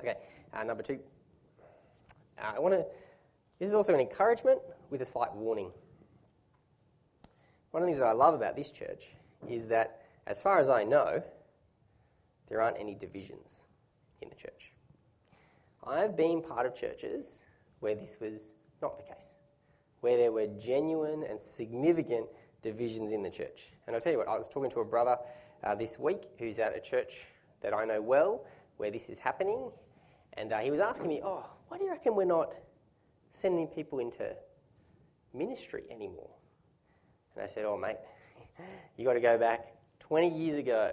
Okay, 0.00 0.16
uh, 0.54 0.64
number 0.64 0.82
two. 0.82 0.98
Uh, 2.40 2.52
I 2.56 2.58
want 2.58 2.74
to. 2.74 2.84
This 3.58 3.68
is 3.68 3.74
also 3.74 3.94
an 3.94 4.00
encouragement 4.00 4.60
with 4.90 5.02
a 5.02 5.04
slight 5.04 5.34
warning. 5.34 5.70
One 7.72 7.82
of 7.82 7.86
the 7.86 7.88
things 7.88 7.98
that 7.98 8.06
I 8.06 8.12
love 8.12 8.34
about 8.34 8.56
this 8.56 8.70
church 8.70 9.14
is 9.48 9.66
that, 9.68 10.02
as 10.26 10.40
far 10.40 10.58
as 10.58 10.70
I 10.70 10.84
know, 10.84 11.22
there 12.48 12.62
aren't 12.62 12.78
any 12.78 12.94
divisions 12.94 13.66
in 14.22 14.28
the 14.28 14.36
church. 14.36 14.72
I've 15.86 16.16
been 16.16 16.42
part 16.42 16.66
of 16.66 16.74
churches 16.74 17.44
where 17.80 17.94
this 17.94 18.16
was 18.20 18.54
not 18.80 18.96
the 18.96 19.02
case 19.02 19.38
where 20.00 20.16
there 20.16 20.32
were 20.32 20.46
genuine 20.58 21.24
and 21.24 21.40
significant 21.40 22.26
divisions 22.62 23.12
in 23.12 23.22
the 23.22 23.30
church. 23.30 23.72
And 23.86 23.94
I'll 23.94 24.00
tell 24.00 24.12
you 24.12 24.18
what, 24.18 24.28
I 24.28 24.36
was 24.36 24.48
talking 24.48 24.70
to 24.70 24.80
a 24.80 24.84
brother 24.84 25.16
uh, 25.64 25.74
this 25.74 25.98
week 25.98 26.30
who's 26.38 26.58
at 26.58 26.76
a 26.76 26.80
church 26.80 27.26
that 27.62 27.74
I 27.74 27.84
know 27.84 28.00
well 28.00 28.44
where 28.76 28.90
this 28.90 29.10
is 29.10 29.18
happening. 29.18 29.70
And 30.38 30.52
uh, 30.52 30.58
he 30.58 30.70
was 30.70 30.78
asking 30.78 31.08
me, 31.08 31.20
Oh, 31.22 31.44
why 31.66 31.78
do 31.78 31.84
you 31.84 31.90
reckon 31.90 32.14
we're 32.14 32.24
not 32.24 32.52
sending 33.30 33.66
people 33.66 33.98
into 33.98 34.34
ministry 35.34 35.82
anymore? 35.90 36.30
And 37.34 37.44
I 37.44 37.48
said, 37.48 37.64
Oh, 37.64 37.76
mate, 37.76 37.96
you 38.96 39.04
got 39.04 39.14
to 39.14 39.20
go 39.20 39.36
back 39.36 39.74
20 40.00 40.38
years 40.38 40.56
ago. 40.56 40.92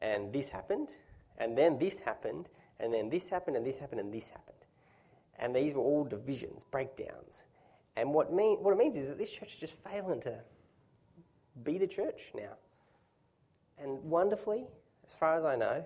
And 0.00 0.32
this 0.32 0.50
happened, 0.50 0.90
and 1.38 1.56
then 1.56 1.78
this 1.78 1.98
happened, 2.04 2.50
and 2.78 2.92
then 2.92 3.08
this 3.08 3.28
happened, 3.28 3.56
and 3.56 3.66
this 3.66 3.78
happened, 3.78 4.00
and 4.00 4.12
this 4.12 4.28
happened. 4.28 4.56
And 5.38 5.56
these 5.56 5.74
were 5.74 5.80
all 5.80 6.04
divisions, 6.04 6.62
breakdowns. 6.62 7.44
And 7.96 8.12
what, 8.12 8.32
mean, 8.32 8.58
what 8.62 8.72
it 8.72 8.78
means 8.78 8.96
is 8.96 9.08
that 9.08 9.18
this 9.18 9.32
church 9.32 9.54
is 9.54 9.58
just 9.58 9.82
failing 9.82 10.20
to 10.22 10.40
be 11.62 11.78
the 11.78 11.86
church 11.86 12.32
now. 12.34 12.56
And 13.78 14.02
wonderfully, 14.04 14.66
as 15.06 15.14
far 15.14 15.36
as 15.36 15.44
I 15.44 15.56
know, 15.56 15.84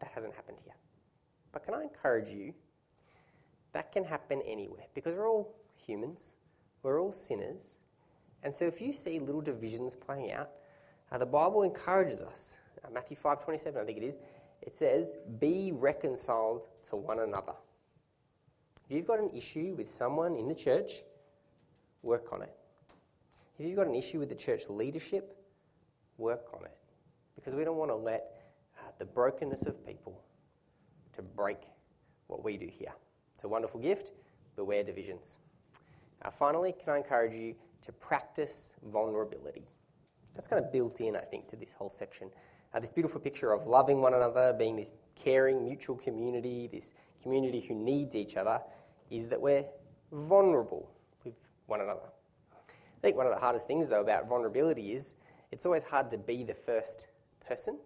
that 0.00 0.10
hasn't 0.10 0.34
happened 0.34 0.58
here. 0.64 0.74
But 1.52 1.64
can 1.64 1.74
I 1.74 1.82
encourage 1.82 2.28
you? 2.28 2.54
That 3.72 3.92
can 3.92 4.04
happen 4.04 4.42
anywhere 4.46 4.84
because 4.94 5.14
we're 5.14 5.28
all 5.28 5.54
humans, 5.76 6.36
we're 6.82 7.00
all 7.00 7.12
sinners. 7.12 7.78
And 8.42 8.54
so 8.54 8.66
if 8.66 8.80
you 8.80 8.92
see 8.92 9.18
little 9.18 9.40
divisions 9.40 9.94
playing 9.94 10.32
out, 10.32 10.50
uh, 11.12 11.18
the 11.18 11.26
Bible 11.26 11.62
encourages 11.62 12.22
us. 12.22 12.60
Uh, 12.84 12.90
Matthew 12.90 13.16
5:27, 13.16 13.80
I 13.80 13.84
think 13.84 13.98
it 13.98 14.04
is. 14.04 14.18
It 14.62 14.74
says, 14.74 15.14
"Be 15.38 15.72
reconciled 15.72 16.68
to 16.84 16.96
one 16.96 17.20
another." 17.20 17.54
If 18.88 18.96
you've 18.96 19.06
got 19.06 19.20
an 19.20 19.30
issue 19.30 19.74
with 19.76 19.88
someone 19.88 20.36
in 20.36 20.48
the 20.48 20.54
church, 20.54 21.04
work 22.02 22.32
on 22.32 22.42
it. 22.42 22.56
If 23.58 23.66
you've 23.66 23.76
got 23.76 23.86
an 23.86 23.94
issue 23.94 24.18
with 24.18 24.28
the 24.30 24.34
church 24.34 24.68
leadership, 24.68 25.36
work 26.16 26.52
on 26.54 26.64
it. 26.64 26.76
Because 27.34 27.54
we 27.54 27.64
don't 27.64 27.76
want 27.76 27.90
to 27.90 27.96
let 27.96 28.42
uh, 28.78 28.90
the 28.98 29.04
brokenness 29.04 29.66
of 29.66 29.84
people 29.86 30.24
to 31.20 31.28
break 31.36 31.58
what 32.26 32.44
we 32.44 32.56
do 32.56 32.68
here. 32.70 32.92
It's 33.34 33.44
a 33.44 33.48
wonderful 33.48 33.80
gift. 33.80 34.12
Beware 34.56 34.84
divisions. 34.84 35.38
Finally, 36.32 36.72
can 36.72 36.92
I 36.92 36.96
encourage 36.98 37.34
you 37.34 37.54
to 37.82 37.92
practice 37.92 38.76
vulnerability. 38.92 39.64
That's 40.34 40.46
kind 40.46 40.64
of 40.64 40.72
built 40.72 41.00
in, 41.00 41.16
I 41.16 41.20
think, 41.20 41.48
to 41.48 41.56
this 41.56 41.74
whole 41.74 41.90
section. 41.90 42.30
Uh, 42.72 42.80
this 42.80 42.90
beautiful 42.90 43.20
picture 43.20 43.52
of 43.52 43.66
loving 43.66 44.00
one 44.00 44.14
another, 44.14 44.52
being 44.52 44.76
this 44.76 44.92
caring, 45.16 45.64
mutual 45.64 45.96
community, 45.96 46.68
this 46.72 46.94
community 47.22 47.60
who 47.60 47.74
needs 47.74 48.14
each 48.14 48.36
other, 48.36 48.60
is 49.10 49.28
that 49.28 49.40
we're 49.40 49.64
vulnerable 50.12 50.90
with 51.24 51.50
one 51.66 51.80
another. 51.80 52.08
I 52.54 53.00
think 53.02 53.16
one 53.16 53.26
of 53.26 53.32
the 53.32 53.40
hardest 53.40 53.66
things, 53.66 53.88
though, 53.88 54.02
about 54.02 54.28
vulnerability 54.28 54.92
is 54.92 55.16
it's 55.50 55.66
always 55.66 55.82
hard 55.82 56.10
to 56.10 56.18
be 56.18 56.44
the 56.44 56.54
first 56.54 57.08
person. 57.46 57.78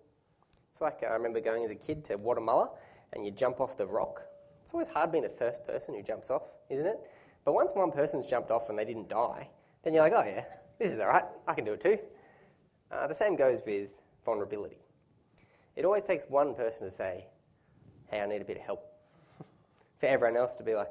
It's 0.70 0.80
like 0.80 1.02
I 1.02 1.14
remember 1.14 1.40
going 1.40 1.64
as 1.64 1.70
a 1.70 1.76
kid 1.76 2.04
to 2.06 2.18
Wattamolla 2.18 2.70
and 3.14 3.24
you 3.24 3.30
jump 3.30 3.60
off 3.60 3.76
the 3.76 3.86
rock. 3.86 4.22
It's 4.62 4.72
always 4.72 4.88
hard 4.88 5.12
being 5.12 5.24
the 5.24 5.30
first 5.30 5.66
person 5.66 5.94
who 5.94 6.02
jumps 6.02 6.30
off, 6.30 6.42
isn't 6.70 6.86
it? 6.86 6.98
But 7.44 7.52
once 7.54 7.72
one 7.74 7.90
person's 7.90 8.28
jumped 8.28 8.50
off 8.50 8.70
and 8.70 8.78
they 8.78 8.84
didn't 8.84 9.08
die, 9.08 9.50
then 9.82 9.92
you're 9.92 10.02
like, 10.02 10.14
oh 10.14 10.24
yeah, 10.24 10.44
this 10.78 10.90
is 10.90 10.98
all 10.98 11.08
right, 11.08 11.24
I 11.46 11.54
can 11.54 11.64
do 11.64 11.74
it 11.74 11.80
too. 11.80 11.98
Uh, 12.90 13.06
the 13.06 13.14
same 13.14 13.36
goes 13.36 13.60
with 13.66 13.90
vulnerability. 14.24 14.78
It 15.76 15.84
always 15.84 16.04
takes 16.04 16.24
one 16.28 16.54
person 16.54 16.88
to 16.88 16.90
say, 16.90 17.26
hey, 18.08 18.20
I 18.20 18.26
need 18.26 18.40
a 18.40 18.44
bit 18.44 18.56
of 18.56 18.62
help. 18.62 18.86
For 20.00 20.06
everyone 20.06 20.36
else 20.36 20.56
to 20.56 20.62
be 20.62 20.74
like, 20.74 20.90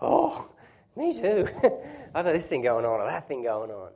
oh, 0.00 0.50
me 0.96 1.12
too. 1.12 1.48
I've 2.14 2.24
got 2.24 2.32
this 2.32 2.48
thing 2.48 2.62
going 2.62 2.84
on 2.84 3.00
or 3.00 3.06
that 3.06 3.28
thing 3.28 3.42
going 3.42 3.70
on. 3.70 3.90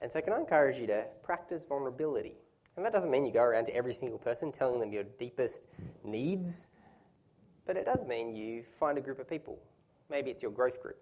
And 0.00 0.12
so, 0.12 0.20
can 0.20 0.32
I 0.32 0.38
encourage 0.38 0.78
you 0.78 0.86
to 0.86 1.04
practice 1.22 1.64
vulnerability? 1.64 2.36
And 2.76 2.84
that 2.84 2.92
doesn't 2.92 3.10
mean 3.10 3.26
you 3.26 3.32
go 3.32 3.42
around 3.42 3.64
to 3.64 3.74
every 3.74 3.92
single 3.92 4.18
person 4.18 4.52
telling 4.52 4.78
them 4.78 4.92
your 4.92 5.02
deepest 5.02 5.66
needs, 6.04 6.70
but 7.68 7.76
it 7.76 7.84
does 7.84 8.06
mean 8.06 8.34
you 8.34 8.62
find 8.62 8.96
a 8.96 9.00
group 9.00 9.18
of 9.20 9.28
people. 9.28 9.58
Maybe 10.10 10.30
it's 10.30 10.42
your 10.42 10.50
growth 10.50 10.80
group 10.80 10.96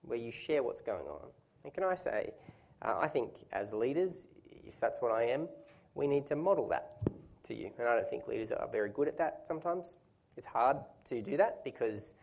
where 0.00 0.18
you 0.18 0.32
share 0.32 0.62
what's 0.62 0.80
going 0.80 1.06
on. 1.06 1.28
And 1.64 1.74
can 1.74 1.84
I 1.84 1.94
say, 1.94 2.32
uh, 2.80 2.94
I 2.98 3.08
think 3.08 3.44
as 3.52 3.74
leaders, 3.74 4.28
if 4.50 4.80
that's 4.80 5.02
what 5.02 5.12
I 5.12 5.24
am, 5.24 5.48
we 5.94 6.06
need 6.06 6.26
to 6.28 6.36
model 6.36 6.66
that 6.70 6.96
to 7.44 7.54
you. 7.54 7.70
And 7.78 7.86
I 7.86 7.94
don't 7.94 8.08
think 8.08 8.26
leaders 8.26 8.52
are 8.52 8.66
very 8.66 8.88
good 8.88 9.06
at 9.06 9.18
that 9.18 9.46
sometimes. 9.46 9.98
It's 10.38 10.46
hard 10.46 10.78
to 11.04 11.20
do 11.20 11.36
that 11.36 11.62
because 11.62 12.14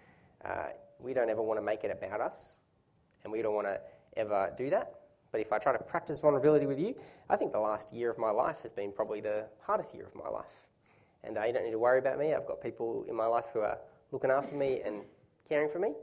uh, 0.43 0.69
we 0.99 1.13
don't 1.13 1.29
ever 1.29 1.43
want 1.43 1.59
to 1.59 1.63
make 1.63 1.83
it 1.83 1.91
about 1.91 2.21
us, 2.21 2.57
and 3.23 3.31
we 3.31 3.43
don't 3.43 3.53
want 3.53 3.67
to 3.67 3.79
ever 4.17 4.51
do 4.57 4.71
that. 4.71 4.95
But 5.31 5.41
if 5.41 5.53
I 5.53 5.59
try 5.59 5.73
to 5.73 5.83
practice 5.83 6.17
vulnerability 6.19 6.65
with 6.65 6.79
you, 6.79 6.95
I 7.29 7.35
think 7.35 7.51
the 7.51 7.59
last 7.59 7.93
year 7.93 8.09
of 8.09 8.17
my 8.17 8.31
life 8.31 8.61
has 8.61 8.71
been 8.71 8.91
probably 8.91 9.21
the 9.21 9.45
hardest 9.61 9.93
year 9.93 10.05
of 10.07 10.15
my 10.15 10.29
life. 10.29 10.67
And 11.23 11.37
uh, 11.37 11.43
you 11.43 11.53
don't 11.53 11.63
need 11.63 11.71
to 11.71 11.79
worry 11.79 11.99
about 11.99 12.19
me. 12.19 12.33
I've 12.33 12.45
got 12.45 12.61
people 12.61 13.05
in 13.07 13.15
my 13.15 13.25
life 13.25 13.45
who 13.53 13.59
are 13.61 13.77
looking 14.11 14.29
after 14.29 14.55
me 14.55 14.81
and 14.85 15.01
caring 15.47 15.69
for 15.69 15.79
me. 15.79 15.93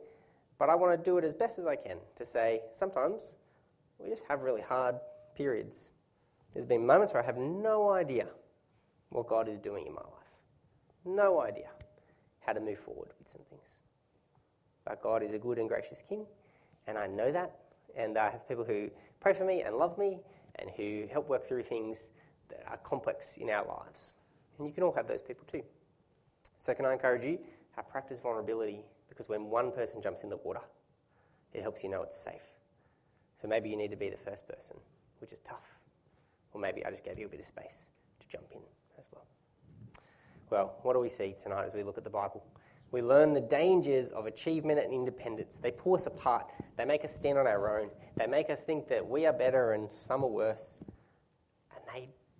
But 0.59 0.69
I 0.69 0.75
want 0.75 0.99
to 0.99 1.03
do 1.03 1.19
it 1.19 1.25
as 1.25 1.35
best 1.35 1.59
as 1.59 1.67
I 1.67 1.77
can 1.77 1.99
to 2.17 2.25
say 2.25 2.61
sometimes 2.73 3.37
we 3.99 4.09
just 4.09 4.25
have 4.29 4.43
really 4.43 4.63
hard 4.63 4.97
periods. 5.35 5.91
There's 6.53 6.67
been 6.67 6.87
moments 6.87 7.13
where 7.13 7.23
I 7.23 7.27
have 7.27 7.37
no 7.37 7.91
idea 7.91 8.27
what 9.11 9.29
God 9.29 9.49
is 9.49 9.59
doing 9.59 9.87
in 9.87 9.95
my 9.95 10.01
life. 10.01 10.21
No 11.05 11.41
idea 11.41 11.69
how 12.41 12.53
to 12.53 12.61
move 12.61 12.79
forward 12.79 13.11
with 13.19 13.29
some 13.29 13.43
things. 13.49 13.81
But 14.85 15.03
God 15.03 15.23
is 15.23 15.35
a 15.35 15.39
good 15.39 15.59
and 15.59 15.69
gracious 15.69 16.03
King, 16.07 16.27
and 16.87 16.99
I 16.99 17.07
know 17.07 17.31
that. 17.33 17.57
And 17.97 18.17
I 18.17 18.31
have 18.31 18.49
people 18.49 18.65
who 18.65 18.89
pray 19.21 19.35
for 19.35 19.45
me 19.45 19.63
and 19.63 19.77
love 19.77 19.99
me 19.99 20.21
and 20.57 20.71
who 20.77 21.07
help 21.11 21.29
work 21.29 21.47
through 21.47 21.63
things 21.65 22.11
that 22.49 22.65
are 22.69 22.77
complex 22.79 23.37
in 23.37 23.51
our 23.51 23.67
lives. 23.67 24.15
And 24.61 24.69
you 24.69 24.75
can 24.75 24.85
all 24.85 24.93
have 24.93 25.09
those 25.09 25.23
people 25.23 25.47
too. 25.51 25.63
So, 26.59 26.75
can 26.75 26.85
I 26.85 26.93
encourage 26.93 27.25
you 27.25 27.39
practice 27.91 28.21
vulnerability 28.21 28.85
because 29.09 29.27
when 29.27 29.47
one 29.47 29.73
person 29.73 30.03
jumps 30.03 30.23
in 30.23 30.29
the 30.29 30.37
water, 30.37 30.61
it 31.55 31.63
helps 31.63 31.83
you 31.83 31.89
know 31.89 32.03
it's 32.03 32.23
safe. 32.23 32.59
So, 33.41 33.49
maybe 33.49 33.71
you 33.71 33.77
need 33.77 33.91
to 33.91 33.97
be 33.97 34.11
the 34.11 34.19
first 34.19 34.47
person, 34.47 34.77
which 35.19 35.33
is 35.33 35.39
tough. 35.39 35.79
Or 36.53 36.61
maybe 36.61 36.85
I 36.85 36.91
just 36.91 37.03
gave 37.03 37.19
you 37.19 37.25
a 37.25 37.29
bit 37.29 37.41
of 37.41 37.47
space 37.47 37.89
to 38.21 38.29
jump 38.29 38.45
in 38.53 38.61
as 38.99 39.09
well. 39.15 39.25
Well, 40.51 40.75
what 40.83 40.93
do 40.93 41.01
we 41.01 41.09
see 41.09 41.35
tonight 41.41 41.65
as 41.65 41.73
we 41.73 41.83
look 41.83 41.97
at 41.97 42.05
the 42.05 42.11
Bible? 42.11 42.45
We 42.93 43.01
learn 43.01 43.33
the 43.33 43.41
dangers 43.41 44.11
of 44.11 44.27
achievement 44.27 44.79
and 44.81 44.93
independence. 44.93 45.57
They 45.57 45.71
pull 45.71 45.95
us 45.95 46.05
apart. 46.05 46.51
They 46.77 46.85
make 46.85 47.03
us 47.03 47.17
stand 47.17 47.39
on 47.39 47.47
our 47.47 47.81
own. 47.81 47.89
They 48.17 48.27
make 48.27 48.51
us 48.51 48.63
think 48.63 48.89
that 48.89 49.09
we 49.09 49.25
are 49.25 49.33
better 49.33 49.73
and 49.73 49.91
some 49.91 50.23
are 50.23 50.29
worse. 50.29 50.83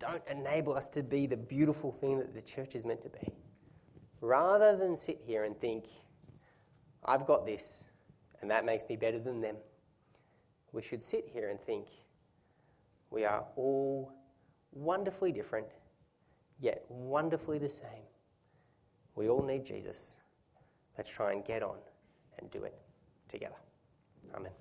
Don't 0.01 0.23
enable 0.27 0.75
us 0.75 0.87
to 0.89 1.03
be 1.03 1.27
the 1.27 1.37
beautiful 1.37 1.91
thing 1.91 2.17
that 2.17 2.33
the 2.33 2.41
church 2.41 2.73
is 2.73 2.85
meant 2.85 3.03
to 3.03 3.09
be. 3.09 3.31
Rather 4.19 4.75
than 4.75 4.95
sit 4.95 5.21
here 5.23 5.43
and 5.43 5.55
think, 5.55 5.85
I've 7.05 7.27
got 7.27 7.45
this, 7.45 7.87
and 8.41 8.49
that 8.49 8.65
makes 8.65 8.83
me 8.89 8.95
better 8.95 9.19
than 9.19 9.41
them, 9.41 9.57
we 10.71 10.81
should 10.81 11.03
sit 11.03 11.29
here 11.31 11.49
and 11.49 11.61
think, 11.61 11.85
we 13.11 13.25
are 13.25 13.45
all 13.55 14.11
wonderfully 14.71 15.31
different, 15.31 15.67
yet 16.59 16.83
wonderfully 16.89 17.59
the 17.59 17.69
same. 17.69 18.07
We 19.13 19.29
all 19.29 19.43
need 19.43 19.63
Jesus. 19.63 20.17
Let's 20.97 21.11
try 21.11 21.33
and 21.33 21.45
get 21.45 21.61
on 21.61 21.77
and 22.39 22.49
do 22.49 22.63
it 22.63 22.73
together. 23.27 23.57
Amen. 24.33 24.51